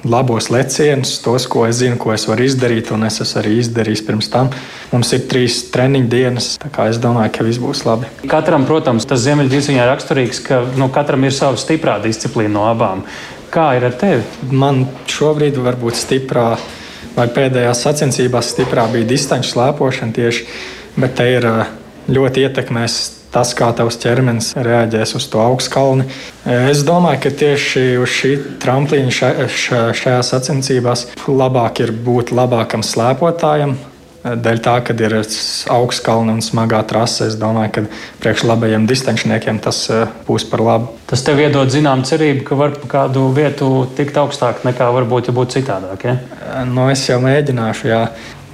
[0.04, 4.04] labos lecienus, tos, ko es zinu, ko es varu izdarīt, un es esmu arī izdarījis
[4.06, 4.50] pirms tam.
[4.92, 8.10] Mums ir trīs treniņu dienas, tā kā es domāju, ka viss būs labi.
[8.30, 13.06] Katram, protams, tas ziemeļviziņā ir raksturīgs, ka nu, katram ir sava stiprā disciplīna no abām.
[13.54, 14.26] Kā ir ar tevi?
[14.54, 16.52] Man šobrīd varbūt stiprā,
[17.16, 20.46] vai pēdējās sacensībās stiprā bija distanču slēpošana tieši,
[20.98, 21.50] bet te ir
[22.12, 23.02] ļoti ietekmēs
[23.32, 26.08] tas, kā tavs ķermenis reaģēs uz to augstkalni.
[26.46, 33.78] Es domāju, ka tieši uz šī tramplīna šajā sacensībās labāk ir būt labākam slēpotājam,
[34.22, 35.16] Dēļ tā, ka ir
[35.74, 37.82] augstkalna un smagā trase, es domāju, ka
[38.22, 40.92] priekš labajiem distančniekiem tas eh, būs par labu.
[41.10, 45.58] Tas tev iedod zinām cerību, ka var kādu vietu tikt augstāk nekā varbūt, ja būtu
[45.58, 46.06] citādāk.
[46.06, 46.20] Ja?
[46.70, 48.04] Nu, es jau mēģināšu, jā.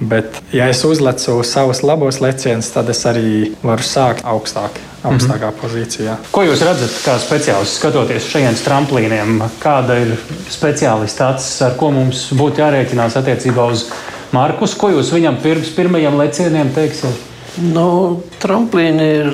[0.00, 5.54] Bet, ja es uzlecu savus labos lecienus, tad es arī varu sākt augstāk, augstākā mm
[5.54, 5.62] -hmm.
[5.62, 6.16] pozīcijā.
[6.30, 9.42] Ko jūs redzat, kā speciālists, skatoties šajiem tramplīniem?
[9.62, 10.14] Kāda ir
[10.50, 13.86] speciālista acis, ar ko mums būtu jārēķinās attiecībā uz
[14.32, 14.74] Markus?
[14.74, 17.26] Ko jūs viņam pirms pirmajiem lecieniem teiksiet?
[17.58, 19.32] Nu, tramplīni ir,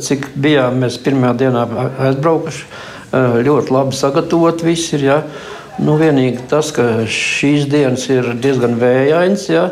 [0.00, 1.66] cik bijām mēs pirmajā dienā
[1.98, 2.64] aizbraukuši,
[3.44, 5.04] ļoti labi sagatavot visi ir.
[5.04, 5.22] Ja?
[5.80, 9.70] Nu, vienīgi tas, ka šīs dienas ir diezgan vējainas, ja,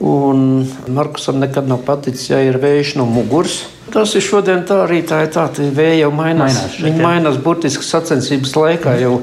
[0.00, 3.60] un Markusam nekad nav paticis, ja ir vējš no muguras.
[3.90, 6.54] Tas ir šodien tā, arī tā ir tā, tā vēja jau mainās.
[6.54, 8.94] mainās šeit, Viņi mainās burtiski sacensības laikā.
[9.02, 9.16] Jau,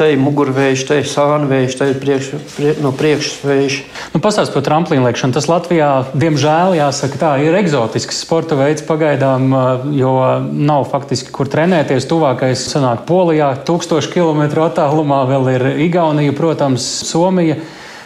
[0.00, 3.74] te ir mugurvējš, te ir sānvējš, te ir priekš, prie, no priekšvējš.
[4.14, 5.36] Nu, Pastāstiet par tramplīnu liekšanu.
[5.36, 9.52] Tas Latvijā, diemžēl, jāsaka, tā ir eksotisks sporta veids pagaidām,
[9.96, 10.14] jo
[10.50, 12.08] nav faktiski kur trenēties.
[12.08, 17.60] Tuvākais sanāk Polijā, tūkstoši kilometru attālumā vēl ir Igaunija, protams, Somija.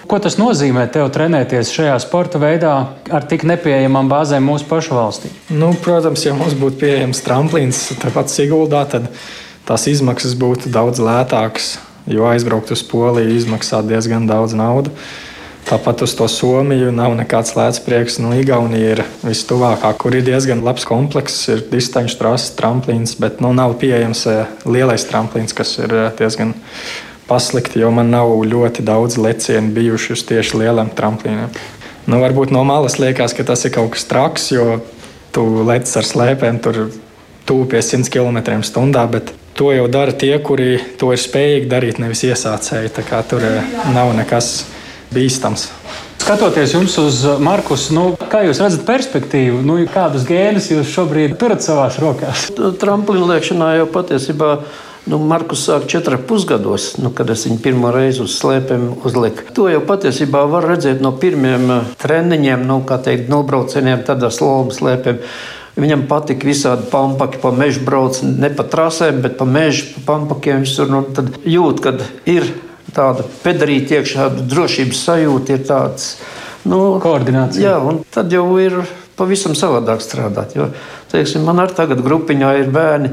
[0.05, 2.75] Ko tas nozīmē tev trenēties šajā sporta veidā
[3.09, 5.31] ar tik nepieejamām bāzēm mūsu pašu valstī?
[5.49, 9.09] Nu, protams, ja mums būtu pieejams tramplīns tepat Siguldā, tad
[9.69, 11.77] tās izmaksas būtu daudz lētākas,
[12.11, 14.93] jo aizbraukt uz Poliju izmaksā diezgan daudz naudas.
[15.65, 18.19] Tāpat uz to Somiju nav nekāds lēts prieks.
[18.21, 23.55] Nu, Igaunija ir vistuvākā, kur ir diezgan labs komplekss, ir distanču trases, tramplīns, bet nu,
[23.57, 26.53] nav pieejams eh, lielais tramplīns, kas ir eh, diezgan
[27.25, 31.57] paslikti, jo man nav ļoti daudz lecienu bijuši uz tieši lieliem tramplīniem.
[32.13, 34.83] Nu, varbūt no malas liekas, ka tas ir kaut kas traks, jo
[35.33, 36.83] tu lec ar slēpēm tur
[37.49, 42.25] tuvu pie 100 km/h, bet to jau dara tie, kuri to ir spējīgi darīt, nevis
[42.27, 42.93] iesācēji.
[43.31, 44.65] Tur eh, nav nekas
[45.15, 45.69] bīstams.
[46.25, 51.61] Skatoties jums uz Markus, nu, kā jūs redzat perspektīvu, nu, kādus gēnus jūs šobrīd turat
[51.61, 52.49] savās rokās?
[52.81, 54.57] Tramplīna liekšanā jau patiesībā.
[55.05, 59.45] Nu, Markus sāk četrus pusgados, nu, kad es viņu pirmo reizi uz slēpēm uzliku.
[59.53, 64.81] To jau patiesībā var redzēt no pirmiem eh, treniņiem, nu, kā teikt, nobraucieniem, tādā slomas
[64.81, 65.21] slēpēm.
[65.75, 70.63] Viņam patika visādi pampaki, pa mežu brauc, ne pa trasēm, bet pa mežu pa pampakiem.
[70.63, 71.01] Viņš tur nu,
[71.51, 72.47] jūt, kad ir
[72.95, 76.13] tāda pedarīta iekšā, drošības sajūta ir tāds.
[76.65, 77.65] Nu, Koordinācija.
[77.67, 78.79] Jā, un tad jau ir
[79.19, 80.55] pavisam savādāk strādāt.
[80.57, 80.71] Jo,
[81.11, 83.11] teiksim, man ar tagad grupiņā ir bērni,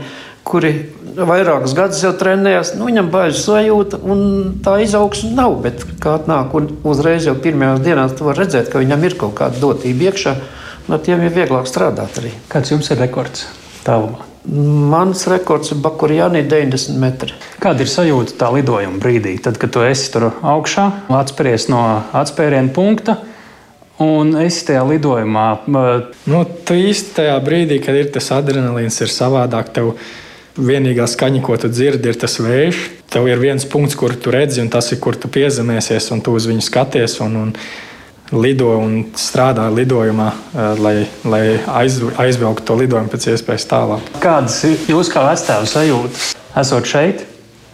[0.48, 0.72] kuri
[1.18, 2.76] vairākus gadus jau trenējas.
[2.78, 4.24] Nu, viņam bažas sajūta, un
[4.62, 5.58] tā izaugsme nav.
[5.66, 9.38] Bet kā atnāk, un uzreiz jau pirmajās dienās tu vari redzēt, ka viņam ir kaut
[9.42, 10.38] kāda dotība iekšā
[10.90, 12.34] no tiem ir vieglāk strādāt arī.
[12.52, 13.48] Kāds jums ir rekords
[13.86, 14.28] tālumā?
[14.42, 17.36] Mans rekords ir Bakurjānī 90 metri.
[17.62, 21.84] Kāda ir sajūta tā lidojuma brīdī, tad, kad tu esi tur augšā, atspēries no
[22.18, 23.20] atspēriena punkta?
[24.02, 25.46] Un es tajā lidojumā.
[25.70, 29.70] Nu, tu īsti tajā brīdī, kad ir tas adrenalīns, ir savādāk.
[29.76, 29.94] Tev
[30.58, 32.82] vienīgā skaņa, ko tu dzirdi, ir tas vējš.
[33.14, 36.34] Tev ir viens punkts, kur tu redzi, un tas ir, kur tu piezemēsies, un tu
[36.34, 37.20] uz viņu skaties.
[37.22, 37.54] Un, un,
[38.32, 44.14] lido un strādā lidojumā, eh, lai, lai aizvilktu to lidojumu pēc iespējas tālāk.
[44.24, 46.32] Kādas ir jūsu kā vecāku sajūtas?
[46.62, 47.26] Esot šeit,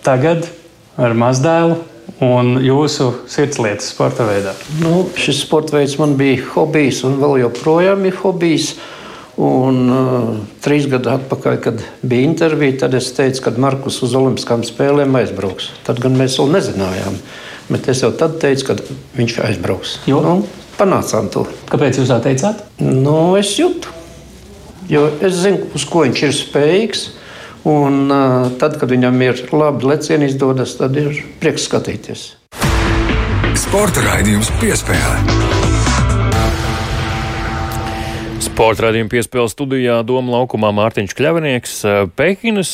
[0.03, 0.49] tagad
[0.97, 1.77] ar mazdēlu.
[2.23, 4.53] Un jūsu sirdslietas sporta veidā?
[4.79, 8.77] Nu, šis sporta veids man bija hobijs, un vēl joprojām ir hobijs.
[9.37, 14.63] Un, uh, trīs gadu atpakaļ, kad bija intervija, tad es teicu, ka Markus uz Olimpiskām
[14.65, 15.67] spēlēm aizbrauks.
[15.85, 17.19] Tad gan mēs vēl nezinājām.
[17.19, 18.77] Uh, Bet es jau tad teicu, ka
[19.17, 19.97] viņš aizbrauks.
[20.07, 20.21] Jo?
[20.23, 20.35] Nu,
[20.79, 21.43] panācām to.
[21.71, 22.63] Kāpēc jūs tā teicāt?
[22.79, 23.93] Nu, es jūtu.
[24.87, 27.07] Jo es zinu, uz ko viņš ir spējīgs.
[27.67, 32.29] Un, uh, tad, kad viņam ir labi lecieni izdodas, tad ir prieks skatīties.
[33.57, 35.46] Sporta raidījums piespēlē.
[38.57, 41.73] Sporta raidījuma piespēles studijā Doma laukumā Mārtiņš Kļavinieks,
[42.17, 42.69] Pekinas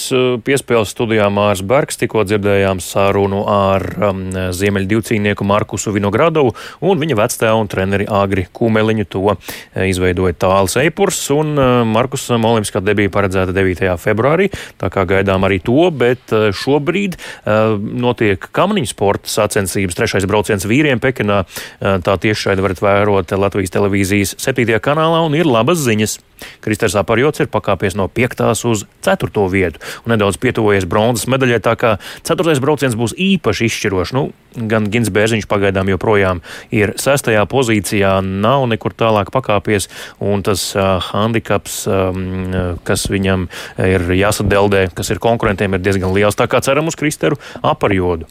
[0.48, 4.22] piespēles studijā Mārs Bergs, tikko dzirdējām sārunu ar um,
[4.56, 6.54] ziemeļu divcīnieku Markusu Vinogradovu
[6.88, 9.08] un viņa vectēvu un treneri Agri Kūmeliņu.
[9.12, 9.36] To
[9.84, 11.52] izveidoja tāls Eipurs un
[11.92, 13.84] Markusam olimpiskā debija paredzēta 9.
[14.00, 14.48] februārī,
[14.80, 21.04] tā kā gaidām arī to, bet šobrīd uh, notiek kamniņu sporta sacensības trešais brauciens vīriem
[21.04, 21.44] Pekinā.
[21.44, 24.80] Uh, tā tiešraidi varat vērot Latvijas televīzijas 7.
[24.80, 26.20] kanālā un ir laba labas ziņas.
[26.62, 28.44] Kristers Aparjots ir pakāpies no 5.
[28.68, 29.30] uz 4.
[29.50, 31.96] vietu un nedaudz pietuvojies bronzas medaļai, tā kā
[32.28, 32.60] 4.
[32.60, 34.14] brauciens būs īpaši izšķirošs.
[34.14, 37.32] Nu, gan Gins Bērziņš pagaidām joprojām ir 6.
[37.48, 43.48] pozīcijā, nav nekur tālāk pakāpies, un tas uh, handicaps, um, kas viņam
[43.80, 46.38] ir jāsadeldē, kas ir konkurentiem, ir diezgan liels.
[46.38, 48.28] Tā kā ceram uz Kristeru Aparjodu.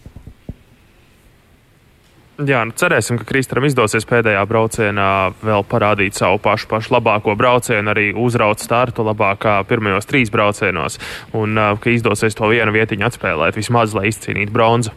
[2.40, 5.08] Jā, nu cerēsim, ka Kristram izdosies pēdējā braucienā
[5.44, 10.96] vēl parādīt savu pašu, pašu labāko braucienu, arī uzraut startu labākā pirmajos trīs braucienos,
[11.36, 14.96] un ka izdosies to vienu vietiņu atspēlēt vismaz, lai izcīnītu bronzu.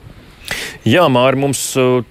[0.86, 1.62] Jā, Mārķis, mums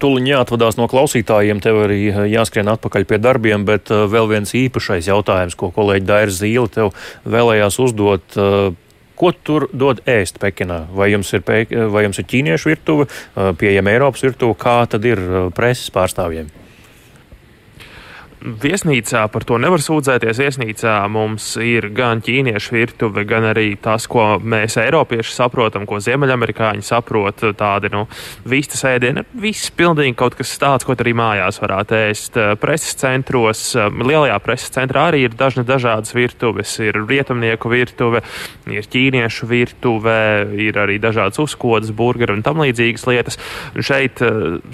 [0.03, 5.57] tuliņ jāatvadās no klausītājiem, tev arī jāskrien atpakaļ pie darbiem, bet vēl viens īpašais jautājums,
[5.57, 6.91] ko kolēģi Dairis Zīle tev
[7.25, 8.37] vēlējās uzdot
[9.15, 10.85] Ko tur dod ēst Pekinā?
[10.91, 11.45] Vai jums ir,
[11.95, 13.07] vai jums ir ķīniešu virtuve,
[13.61, 15.23] pieejama Eiropas virtuve, kā tad ir
[15.55, 16.64] preses pārstāvjiem?
[18.45, 20.37] Viesnīcā par to nevar sūdzēties.
[20.43, 26.85] Viesnīcā mums ir gan ķīniešu virtuve, gan arī tas, ko mēs eiropieši saprotam, ko ziemeļamerikāņi
[26.85, 27.41] saprot.
[27.57, 28.03] Tādi nu,
[28.45, 32.37] vistas ēdieni, viss pilnīgi kaut kas tāds, ko arī mājās varētu ēst.
[32.61, 36.77] Preses centros, lielajā preses centrā arī ir dažne dažādas virtuves.
[36.85, 38.21] Ir rietumnieku virtuve,
[38.69, 40.19] ir ķīniešu virtuve,
[40.67, 43.41] ir arī dažādas uzkodas, burgeri un tam līdzīgas lietas.
[43.73, 44.21] Un šeit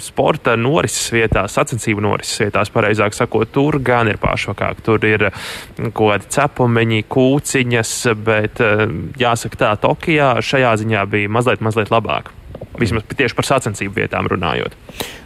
[0.03, 4.81] sporta norises vietās, sacensību norises vietās, pareizāk sakot, tur gan ir pašvakāk.
[4.85, 7.95] Tur ir mm, kaut kādi cepumiņi, kūciņas,
[8.25, 8.85] bet eh,
[9.21, 12.33] jāsaka tā, Tokijā šajā ziņā bija mazliet, mazliet labāk.
[12.81, 14.77] Vismaz tieši par sacensību vietām runājot.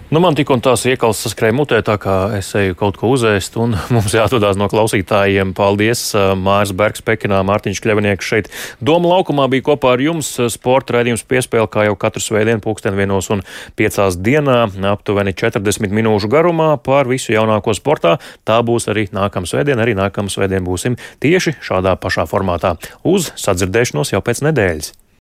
[0.06, 3.56] Nu, man tik un tās iekals saskrēja mutē, tā kā es eju kaut ko uzēst,
[3.58, 5.56] un mums jāatvadās no klausītājiem.
[5.58, 6.04] Paldies,
[6.38, 8.52] Mārs Bergs, Pekinā, Mārtiņš Kļavinieks šeit.
[8.86, 13.32] Doma laukumā bija kopā ar jums sporta raidījums piespēle, kā jau katru svētdienu pulksten vienos
[13.34, 13.42] un
[13.82, 14.60] piecās dienā,
[14.92, 18.20] aptuveni 40 minūšu garumā par visu jaunāko sportā.
[18.46, 22.76] Tā būs arī nākamā svētdiena, arī nākamā svētdiena būsim tieši šādā pašā formātā.
[23.02, 24.94] Uz sadzirdēšanos jau pēc nedēļas.